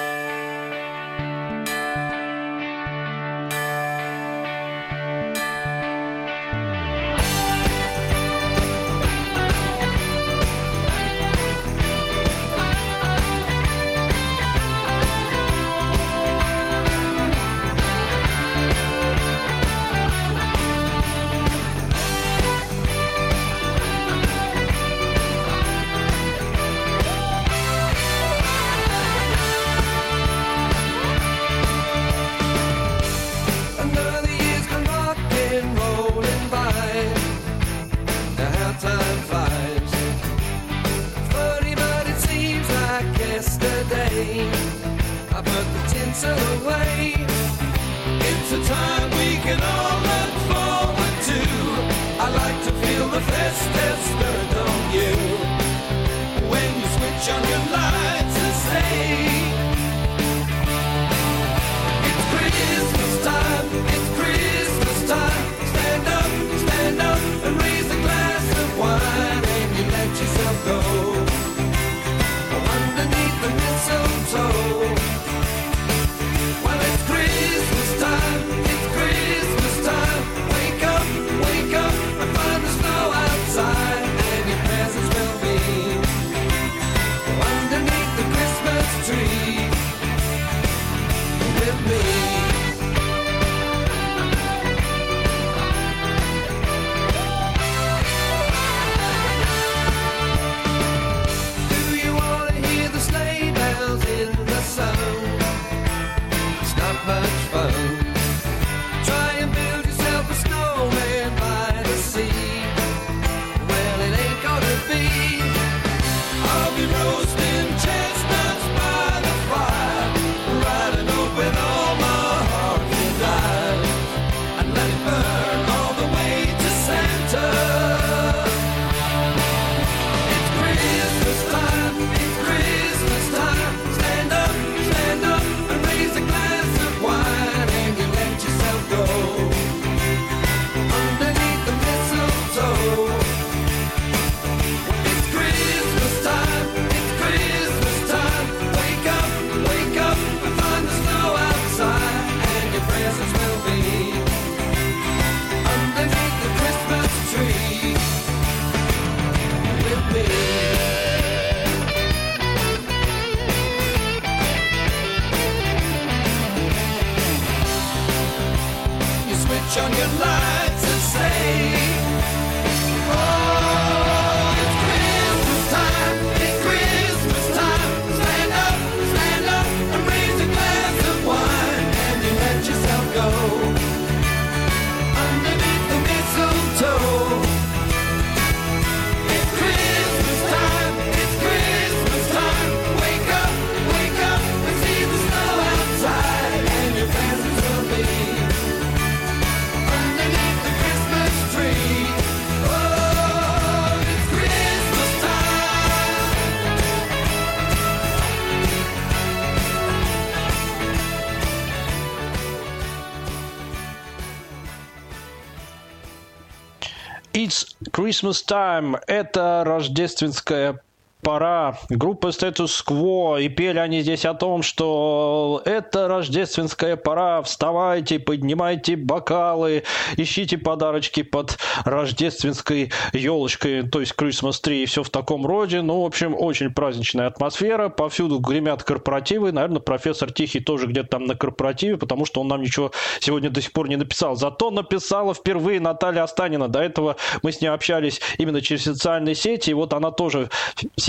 Christmas 218.21 218.45
time. 218.45 219.01
Это 219.07 219.63
рождественская 219.65 220.83
пора. 221.23 221.79
Группа 221.89 222.29
Quo. 222.29 223.43
И 223.43 223.49
пели 223.49 223.79
они 223.79 224.03
здесь 224.03 224.25
о 224.25 224.35
том, 224.35 224.63
что 224.63 225.63
это 225.65 226.09
рождественская 226.09 226.97
пора. 226.97 227.43
Вставайте, 227.43 228.19
поднимайте 228.19 228.97
бокалы, 228.97 229.85
ищите 230.17 230.59
подарочки 230.59 231.23
под 231.23 231.59
рождественской 231.85 232.93
елочкой, 233.13 233.83
то 233.89 234.01
есть 234.01 234.15
Christmas 234.17 234.63
tree 234.63 234.83
и 234.83 234.87
все 234.87 235.03
в 235.03 235.11
таком 235.11 235.47
роде. 235.47 235.83
Ну, 235.83 236.03
в 236.03 236.07
общем, 236.07 236.35
очень 236.37 236.73
праздничная 236.73 237.27
атмосфера. 237.27 237.89
Повсюду 237.89 238.39
гремят 238.39 238.83
корпоративы. 238.83 239.53
Наверное, 239.53 239.81
профессор 239.81 240.33
Тихий 240.33 240.61
тоже 240.61 240.87
где-то 240.87 241.09
там 241.09 241.25
на 241.25 241.35
корпоративе, 241.35 241.97
потому 241.97 242.25
что 242.25 242.41
он 242.41 242.49
нам 242.49 242.63
ничего 242.63 242.93
сегодня 243.21 243.51
до 243.51 243.61
сих 243.61 243.73
пор 243.73 243.89
не 243.89 243.97
написал. 243.97 244.37
Зато 244.37 244.71
написала 244.71 245.35
впервые 245.35 245.81
Наталья 245.81 246.23
Останина. 246.23 246.69
До 246.69 246.81
этого 246.81 247.17
мы 247.43 247.53
с 247.53 247.61
ней 247.61 247.69
общались 247.69 248.21
именно 248.39 248.61
через 248.61 248.85
социальные 248.85 249.35
сети. 249.35 249.71
И 249.71 249.75
вот 249.75 249.93
она 249.93 250.11
тоже 250.11 250.51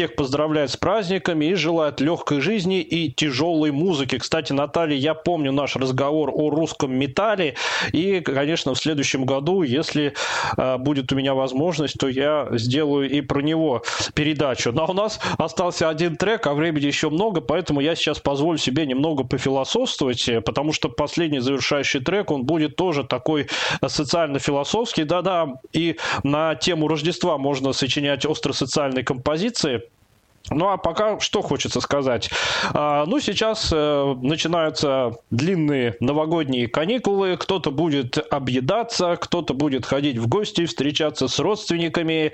всех 0.01 0.15
поздравляет 0.15 0.71
с 0.71 0.77
праздниками 0.77 1.45
и 1.45 1.53
желает 1.53 2.01
легкой 2.01 2.41
жизни 2.41 2.81
и 2.81 3.11
тяжелой 3.11 3.69
музыки. 3.69 4.17
Кстати, 4.17 4.51
Наталья, 4.51 4.95
я 4.95 5.13
помню 5.13 5.51
наш 5.51 5.75
разговор 5.75 6.31
о 6.33 6.49
русском 6.49 6.91
металле. 6.91 7.53
И, 7.91 8.19
конечно, 8.21 8.73
в 8.73 8.79
следующем 8.79 9.25
году, 9.25 9.61
если 9.61 10.15
э, 10.57 10.77
будет 10.79 11.11
у 11.11 11.15
меня 11.15 11.35
возможность, 11.35 11.99
то 11.99 12.07
я 12.07 12.47
сделаю 12.53 13.11
и 13.11 13.21
про 13.21 13.41
него 13.41 13.83
передачу. 14.15 14.71
Но 14.71 14.87
у 14.87 14.93
нас 14.93 15.19
остался 15.37 15.87
один 15.87 16.15
трек, 16.15 16.47
а 16.47 16.55
времени 16.55 16.87
еще 16.87 17.11
много, 17.11 17.39
поэтому 17.39 17.79
я 17.79 17.93
сейчас 17.93 18.17
позволю 18.17 18.57
себе 18.57 18.87
немного 18.87 19.23
пофилософствовать, 19.23 20.27
э, 20.29 20.41
потому 20.41 20.73
что 20.73 20.89
последний 20.89 21.41
завершающий 21.41 21.99
трек, 21.99 22.31
он 22.31 22.45
будет 22.45 22.75
тоже 22.75 23.03
такой 23.03 23.49
социально-философский. 23.85 25.03
Да-да, 25.03 25.59
и 25.73 25.97
на 26.23 26.55
тему 26.55 26.87
Рождества 26.87 27.37
можно 27.37 27.71
сочинять 27.71 28.25
остро-социальные 28.25 29.03
композиции. 29.03 29.83
Ну 30.49 30.69
а 30.69 30.77
пока 30.77 31.19
что 31.19 31.41
хочется 31.41 31.79
сказать. 31.81 32.29
А, 32.73 33.05
ну 33.05 33.19
сейчас 33.19 33.69
э, 33.71 34.15
начинаются 34.21 35.17
длинные 35.29 35.95
новогодние 35.99 36.67
каникулы. 36.67 37.37
Кто-то 37.37 37.71
будет 37.71 38.17
объедаться, 38.31 39.17
кто-то 39.19 39.53
будет 39.53 39.85
ходить 39.85 40.17
в 40.17 40.27
гости, 40.27 40.65
встречаться 40.65 41.27
с 41.27 41.39
родственниками. 41.39 42.33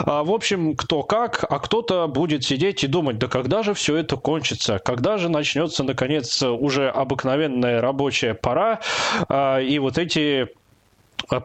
А, 0.00 0.22
в 0.24 0.32
общем, 0.32 0.76
кто 0.76 1.02
как, 1.02 1.44
а 1.48 1.58
кто-то 1.58 2.06
будет 2.06 2.44
сидеть 2.44 2.84
и 2.84 2.86
думать, 2.86 3.18
да 3.18 3.26
когда 3.26 3.62
же 3.62 3.74
все 3.74 3.96
это 3.96 4.16
кончится? 4.16 4.78
Когда 4.78 5.18
же 5.18 5.28
начнется, 5.28 5.82
наконец, 5.82 6.42
уже 6.42 6.88
обыкновенная 6.88 7.80
рабочая 7.80 8.34
пора? 8.34 8.80
А, 9.28 9.58
и 9.58 9.78
вот 9.78 9.98
эти 9.98 10.48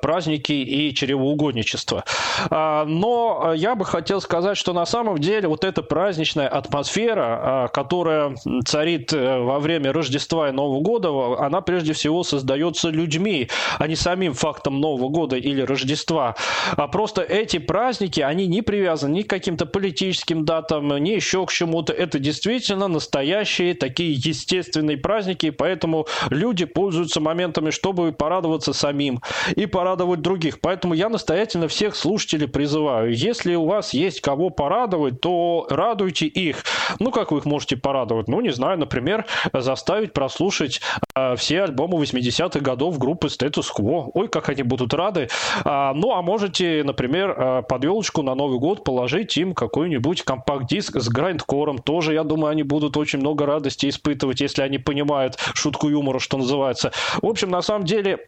праздники 0.02 0.52
и 0.54 0.94
чревоугодничество. 0.94 2.04
А, 2.50 2.86
Но 2.86 3.54
я 3.56 3.76
бы 3.76 3.86
хотел 3.86 4.22
сказать, 4.22 4.58
что 4.58 4.74
на 4.74 4.86
самом 4.86 5.18
деле 5.18 5.48
вот 5.48 5.64
эта 5.64 5.82
праздничная 5.82 6.48
атмосфера, 6.48 7.24
а, 7.26 7.68
которая 7.68 8.36
царит 8.66 9.14
э, 9.14 9.40
во 9.40 9.60
время 9.60 9.92
Рождества 9.92 10.50
и 10.50 10.52
Нового 10.52 10.82
года, 10.82 11.10
она 11.46 11.62
прежде 11.62 11.94
всего 11.94 12.24
создается 12.24 12.90
людьми, 12.90 13.50
а 13.80 13.88
не 13.88 13.96
самим 13.96 14.34
фактом 14.34 14.80
Нового 14.80 15.10
года 15.10 15.36
или 15.36 15.62
Рождества. 15.62 16.36
А 16.76 16.88
просто 16.88 17.22
эти 17.22 17.58
праздники, 17.58 18.22
они 18.22 18.48
не 18.48 18.62
привязаны 18.62 19.14
ни 19.14 19.22
к 19.22 19.30
каким-то 19.30 19.66
политическим 19.66 20.46
датам, 20.46 20.96
ни 20.98 21.12
еще 21.12 21.46
к 21.46 21.52
чему-то. 21.52 21.94
Это 21.94 22.20
действительно 22.20 22.88
настоящие 22.88 23.74
такие 23.74 24.14
естественные 24.14 24.98
праздники, 24.98 25.50
поэтому 25.50 26.08
люди 26.30 26.66
пользуются 26.66 27.20
моментами, 27.20 27.72
чтобы 27.72 28.12
порадоваться 28.12 28.74
самим 28.74 29.22
и 29.56 29.63
порадовать 29.66 30.22
других. 30.22 30.60
Поэтому 30.62 30.94
я 30.94 31.10
настоятельно 31.10 31.68
всех 31.68 31.96
слушателей 31.96 32.48
призываю, 32.48 33.14
если 33.14 33.56
у 33.56 33.66
вас 33.66 33.94
есть 33.94 34.22
кого 34.22 34.50
порадовать, 34.50 35.22
то 35.22 35.68
радуйте 35.70 36.28
их. 36.28 36.64
Ну, 37.00 37.12
как 37.12 37.32
вы 37.32 37.40
их 37.40 37.46
можете 37.46 37.78
порадовать? 37.78 38.28
Ну, 38.28 38.42
не 38.42 38.52
знаю, 38.52 38.78
например, 38.78 39.26
заставить 39.54 40.14
прослушать 40.14 40.82
э, 41.16 41.36
все 41.36 41.64
альбомы 41.64 42.02
80-х 42.04 42.60
годов 42.60 42.98
группы 42.98 43.28
Status 43.28 43.68
Quo. 43.78 44.10
Ой, 44.14 44.28
как 44.28 44.50
они 44.50 44.64
будут 44.64 44.94
рады. 44.94 45.30
А, 45.64 45.94
ну, 45.94 46.14
а 46.14 46.22
можете, 46.22 46.84
например, 46.84 47.32
э, 47.32 47.64
под 47.68 47.84
елочку 47.84 48.22
на 48.22 48.36
Новый 48.36 48.60
год 48.60 48.84
положить 48.84 49.36
им 49.38 49.54
какой-нибудь 49.54 50.24
компакт-диск 50.24 51.00
с 51.00 51.10
грайндкором. 51.10 51.80
Тоже, 51.80 52.14
я 52.14 52.24
думаю, 52.24 52.52
они 52.52 52.64
будут 52.64 52.98
очень 52.98 53.20
много 53.20 53.46
радости 53.46 53.90
испытывать, 53.90 54.42
если 54.42 54.62
они 54.62 54.78
понимают 54.78 55.38
шутку 55.54 55.90
юмора, 55.90 56.20
что 56.20 56.38
называется. 56.38 56.92
В 57.22 57.28
общем, 57.28 57.50
на 57.50 57.62
самом 57.62 57.86
деле, 57.86 58.28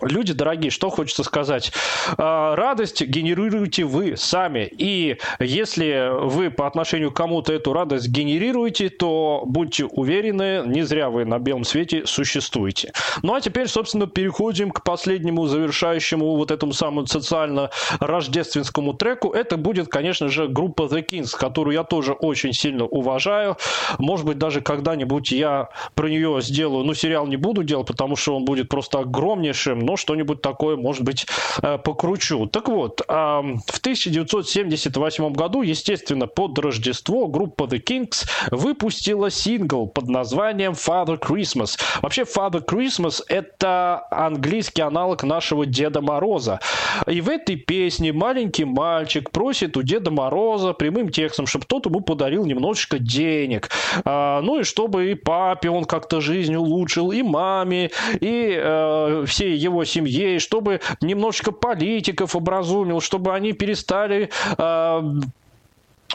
Люди 0.00 0.32
дорогие, 0.32 0.70
что 0.70 0.90
хочется 0.90 1.22
сказать? 1.22 1.72
А, 2.18 2.56
Радость 2.56 3.02
генерируете 3.02 3.84
вы 3.84 4.16
сами. 4.16 4.68
И 4.76 5.18
если 5.38 6.10
вы 6.26 6.50
по 6.50 6.66
отношению 6.66 7.12
к 7.12 7.16
кому-то 7.16 7.52
эту 7.52 7.72
радость 7.72 8.08
генерируете, 8.08 8.88
то 8.88 9.44
будьте 9.46 9.84
уверены, 9.84 10.62
не 10.66 10.82
зря 10.82 11.10
вы 11.10 11.24
на 11.24 11.38
белом 11.38 11.64
свете 11.64 12.06
существуете. 12.06 12.92
Ну 13.22 13.34
а 13.34 13.40
теперь, 13.40 13.68
собственно, 13.68 14.06
переходим 14.06 14.70
к 14.72 14.82
последнему 14.82 15.46
завершающему 15.46 16.36
вот 16.36 16.50
этому 16.50 16.72
самому 16.72 17.06
социально-рождественскому 17.06 18.94
треку. 18.94 19.30
Это 19.30 19.56
будет, 19.56 19.88
конечно 19.88 20.28
же, 20.28 20.48
группа 20.48 20.82
The 20.82 21.06
Kings, 21.06 21.36
которую 21.36 21.74
я 21.74 21.84
тоже 21.84 22.12
очень 22.12 22.52
сильно 22.52 22.84
уважаю. 22.84 23.56
Может 23.98 24.26
быть, 24.26 24.38
даже 24.38 24.60
когда-нибудь 24.60 25.30
я 25.30 25.68
про 25.94 26.08
нее 26.08 26.40
сделаю, 26.42 26.84
ну, 26.84 26.94
сериал 26.94 27.26
не 27.26 27.36
буду 27.36 27.62
делать, 27.62 27.86
потому 27.86 28.16
что 28.16 28.36
он 28.36 28.44
будет 28.44 28.68
просто 28.68 28.98
огромнейшим, 28.98 29.83
но 29.84 29.96
что-нибудь 29.96 30.42
такое, 30.42 30.76
может 30.76 31.02
быть, 31.02 31.26
э, 31.62 31.78
покручу. 31.78 32.46
Так 32.46 32.68
вот, 32.68 33.00
в 33.06 33.78
1978 33.80 35.32
году, 35.32 35.62
естественно, 35.62 36.26
под 36.26 36.58
Рождество 36.58 37.26
группа 37.28 37.64
The 37.64 37.82
Kings 37.82 38.26
выпустила 38.50 39.30
сингл 39.30 39.86
под 39.86 40.08
названием 40.08 40.72
Father 40.72 41.18
Christmas. 41.18 41.78
Вообще, 42.02 42.22
Father 42.22 42.64
Christmas– 42.64 43.22
это 43.28 44.06
английский 44.10 44.82
аналог 44.82 45.22
нашего 45.22 45.66
Деда 45.66 46.00
Мороза. 46.00 46.60
И 47.06 47.20
в 47.20 47.28
этой 47.28 47.56
песне 47.56 48.12
маленький 48.12 48.64
мальчик 48.64 49.30
просит 49.30 49.76
у 49.76 49.82
Деда 49.82 50.10
Мороза 50.10 50.72
прямым 50.72 51.08
текстом, 51.10 51.46
чтобы 51.46 51.64
тот 51.66 51.86
ему 51.86 52.00
подарил 52.00 52.44
немножечко 52.44 52.98
денег. 52.98 53.70
А, 54.04 54.40
ну 54.40 54.60
и 54.60 54.62
чтобы 54.62 55.10
и 55.10 55.14
папе 55.14 55.70
он 55.70 55.84
как-то 55.84 56.20
жизнь 56.20 56.54
улучшил, 56.54 57.12
и 57.12 57.22
маме, 57.22 57.90
и 58.20 58.54
э, 58.56 59.24
всей 59.26 59.56
его 59.74 59.84
семье, 59.84 60.36
и 60.36 60.38
чтобы 60.38 60.80
немножечко 61.00 61.52
политиков 61.52 62.34
образумил, 62.36 63.00
чтобы 63.00 63.34
они 63.34 63.52
перестали 63.52 64.30
э, 64.56 65.20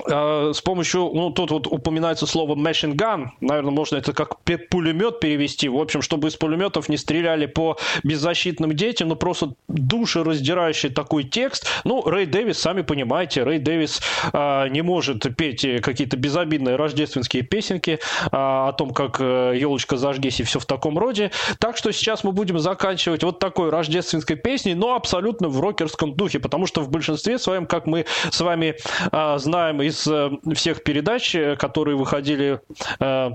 с 0.08 0.62
помощью, 0.62 1.12
ну, 1.14 1.32
тут 1.32 1.52
вот 1.52 1.68
упоминается 1.68 2.26
слово 2.26 2.56
machine 2.56 2.94
gun, 2.94 3.30
наверное, 3.42 3.72
можно 3.72 3.98
это 3.98 4.14
как 4.14 4.40
пулемет 4.40 5.20
перевести, 5.20 5.70
в 5.70 5.78
общем, 5.78 6.02
чтобы 6.02 6.28
из 6.28 6.36
пулеметов 6.36 6.90
не 6.90 6.98
стреляли 6.98 7.46
по 7.46 7.78
беззащитным 8.04 8.74
детям, 8.74 9.10
но 9.10 9.16
просто 9.16 9.54
душераздирающий 9.68 10.90
такой 10.90 11.24
текст. 11.24 11.68
Ну, 11.84 12.04
Рэй 12.04 12.26
Дэвис, 12.26 12.60
сами 12.60 12.82
понимаете, 12.82 13.44
Рэй 13.44 13.60
Дэвис 13.60 14.02
э, 14.34 14.68
не 14.70 14.82
может 14.82 15.26
петь 15.36 15.66
какие-то 15.82 16.18
безобидные 16.18 16.76
рождественские 16.76 17.44
песенки 17.44 17.92
э, 17.92 18.00
о 18.32 18.74
том, 18.74 18.94
как 18.94 19.18
э, 19.20 19.54
елочка 19.58 19.98
зажгись 19.98 20.40
и 20.40 20.44
все 20.44 20.60
в 20.60 20.66
таком 20.66 20.98
роде. 20.98 21.32
Так 21.60 21.78
что 21.78 21.92
сейчас 21.92 22.24
мы 22.24 22.32
будем 22.32 22.60
заканчивать 22.60 23.24
вот 23.24 23.40
такой 23.40 23.70
рождественской 23.70 24.36
песней, 24.36 24.76
но 24.76 24.96
абсолютно 24.96 25.50
в 25.50 25.60
рокерском 25.60 26.14
духе, 26.14 26.40
потому 26.40 26.66
что 26.66 26.82
в 26.82 26.90
большинстве 26.90 27.40
своем, 27.40 27.66
как 27.66 27.86
мы 27.86 28.06
с 28.32 28.40
вами 28.40 28.76
э, 29.12 29.38
знаем 29.38 29.82
из 29.90 30.08
э, 30.08 30.32
всех 30.56 30.84
передач, 30.84 31.36
э, 31.36 31.56
которые 31.56 31.98
выходили 31.98 32.62
э, 33.00 33.32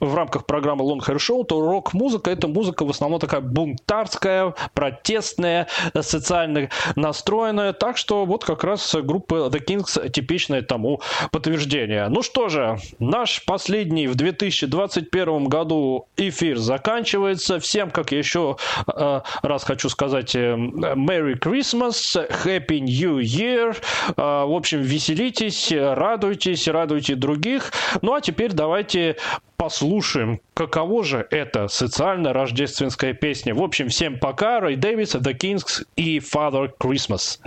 в 0.00 0.14
рамках 0.14 0.46
программы 0.46 0.84
Long 0.84 1.00
Hair 1.00 1.16
Show, 1.16 1.44
то 1.44 1.60
рок-музыка 1.60 2.30
это 2.30 2.48
музыка 2.48 2.84
в 2.84 2.90
основном 2.90 3.20
такая 3.20 3.40
бунтарская, 3.40 4.54
протестная, 4.74 5.68
социально 6.00 6.68
настроенная. 6.96 7.72
Так 7.72 7.96
что 7.96 8.24
вот 8.24 8.44
как 8.44 8.64
раз 8.64 8.94
группа 9.02 9.48
The 9.48 9.64
Kings 9.64 10.10
типичное 10.10 10.62
тому 10.62 11.00
подтверждение. 11.30 12.08
Ну 12.08 12.22
что 12.22 12.48
же, 12.48 12.78
наш 12.98 13.44
последний 13.44 14.06
в 14.06 14.14
2021 14.14 15.44
году 15.44 16.06
эфир 16.16 16.58
заканчивается. 16.58 17.60
Всем, 17.60 17.90
как 17.90 18.12
я 18.12 18.18
еще 18.18 18.56
э, 18.86 19.20
раз 19.42 19.64
хочу 19.64 19.88
сказать, 19.88 20.34
э, 20.34 20.54
Merry 20.54 21.38
Christmas, 21.38 22.28
Happy 22.44 22.80
New 22.80 23.18
Year. 23.18 23.76
Э, 24.16 24.44
в 24.44 24.54
общем, 24.54 24.82
веселитесь, 24.82 25.72
радуйтесь, 25.72 26.68
радуйте 26.68 27.14
других. 27.14 27.72
Ну 28.02 28.14
а 28.14 28.20
теперь 28.20 28.52
давайте 28.52 29.16
послушаем, 29.56 30.40
каково 30.54 31.04
же 31.04 31.26
это 31.30 31.68
социально-рождественская 31.68 33.14
песня. 33.14 33.54
В 33.54 33.62
общем, 33.62 33.88
всем 33.88 34.18
пока. 34.18 34.60
Рэй 34.60 34.76
Дэвис, 34.76 35.14
The 35.14 35.36
Kings 35.36 35.86
и 35.96 36.18
Father 36.18 36.70
Christmas. 36.78 37.38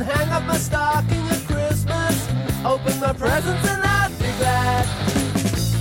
Hang 0.00 0.28
up 0.30 0.44
my 0.44 0.56
stocking 0.56 1.26
at 1.28 1.40
Christmas, 1.46 2.28
open 2.64 2.98
my 3.00 3.12
presents, 3.12 3.68
and 3.68 3.82
I'd 3.82 4.12
be 4.18 4.30
glad. 4.38 4.86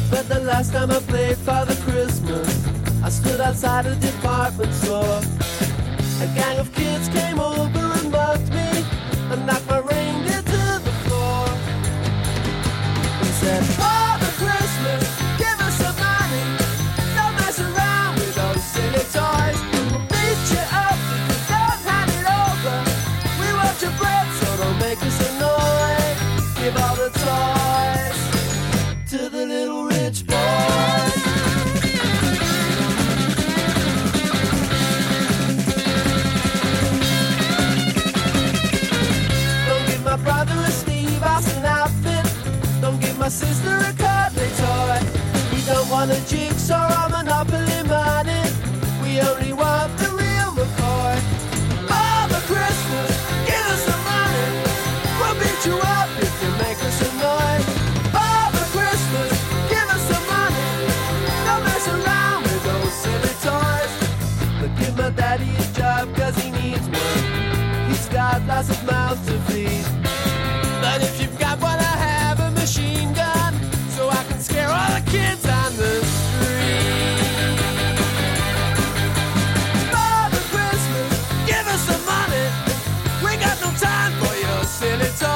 But 0.10 0.28
the 0.30 0.40
last 0.42 0.74
time 0.74 0.92
I 0.92 1.00
played 1.00 1.38
Father 1.38 1.76
Christmas, 1.84 2.48
I 3.04 3.10
stood 3.10 3.42
outside 3.42 3.86
a 3.86 3.96
department 3.96 4.74
store. 4.74 5.22
A 6.22 6.28
gang 6.34 6.58
of 6.58 6.74
kids 6.74 7.10
came 7.10 7.40
over 7.40 7.80
and 7.80 8.12
mugged 8.12 8.50
me 8.50 8.86
and 9.32 9.46
knocked 9.46 9.68
my 9.68 9.80
reindeer 9.80 10.42
to 10.42 10.64
the 10.88 10.94
floor. 11.06 11.48
And 13.22 13.34
said, 13.42 13.64
Father 13.76 14.07
mouths 68.84 69.26
to 69.28 69.38
feed. 69.48 69.86
But 70.82 71.02
if 71.02 71.22
you've 71.22 71.38
got 71.40 71.62
I 71.62 71.96
have 72.10 72.40
a 72.40 72.52
machine 72.52 73.14
gun. 73.14 73.54
So 73.96 74.10
I 74.10 74.24
can 74.30 74.40
scare 74.40 74.70
all 74.70 74.92
the 74.98 75.04
kids 75.12 75.46
on 75.46 75.70
the 75.82 75.94
street. 76.16 77.58
Father 79.92 80.42
Christmas, 80.54 81.12
give 81.46 81.66
us 81.74 81.82
some 81.90 82.04
money. 82.06 82.46
We 83.24 83.38
got 83.38 83.58
no 83.62 83.72
time 83.78 84.14
for 84.22 84.36
your 84.36 84.64
silly 84.64 85.12
toys. 85.20 85.27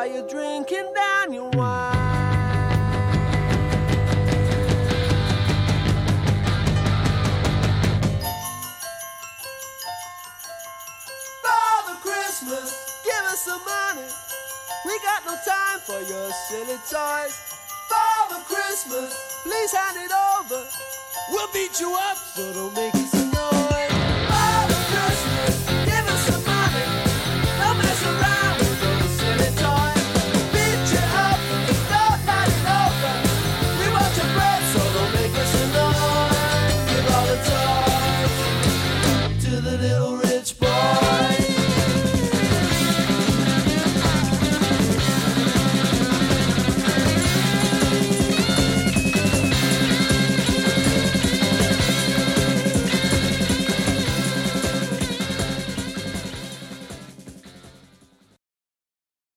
While 0.00 0.10
you're 0.10 0.26
drinking 0.26 0.88
down 0.94 1.30
your 1.30 1.50
wine. 1.50 1.94
Father 11.42 11.96
Christmas, 12.00 13.02
give 13.04 13.24
us 13.26 13.44
some 13.44 13.60
money. 13.66 14.08
We 14.86 14.98
got 15.00 15.26
no 15.26 15.36
time 15.46 15.80
for 15.80 16.00
your 16.00 16.30
silly 16.48 16.78
toys. 16.88 17.36
Father 17.90 18.42
Christmas, 18.46 19.42
please 19.42 19.70
hand 19.70 19.98
it 19.98 20.12
over. 20.38 20.64
We'll 21.30 21.52
beat 21.52 21.78
you 21.78 21.94
up, 21.94 22.16
so 22.16 22.54
don't 22.54 22.74
make 22.74 22.94
it 22.94 23.19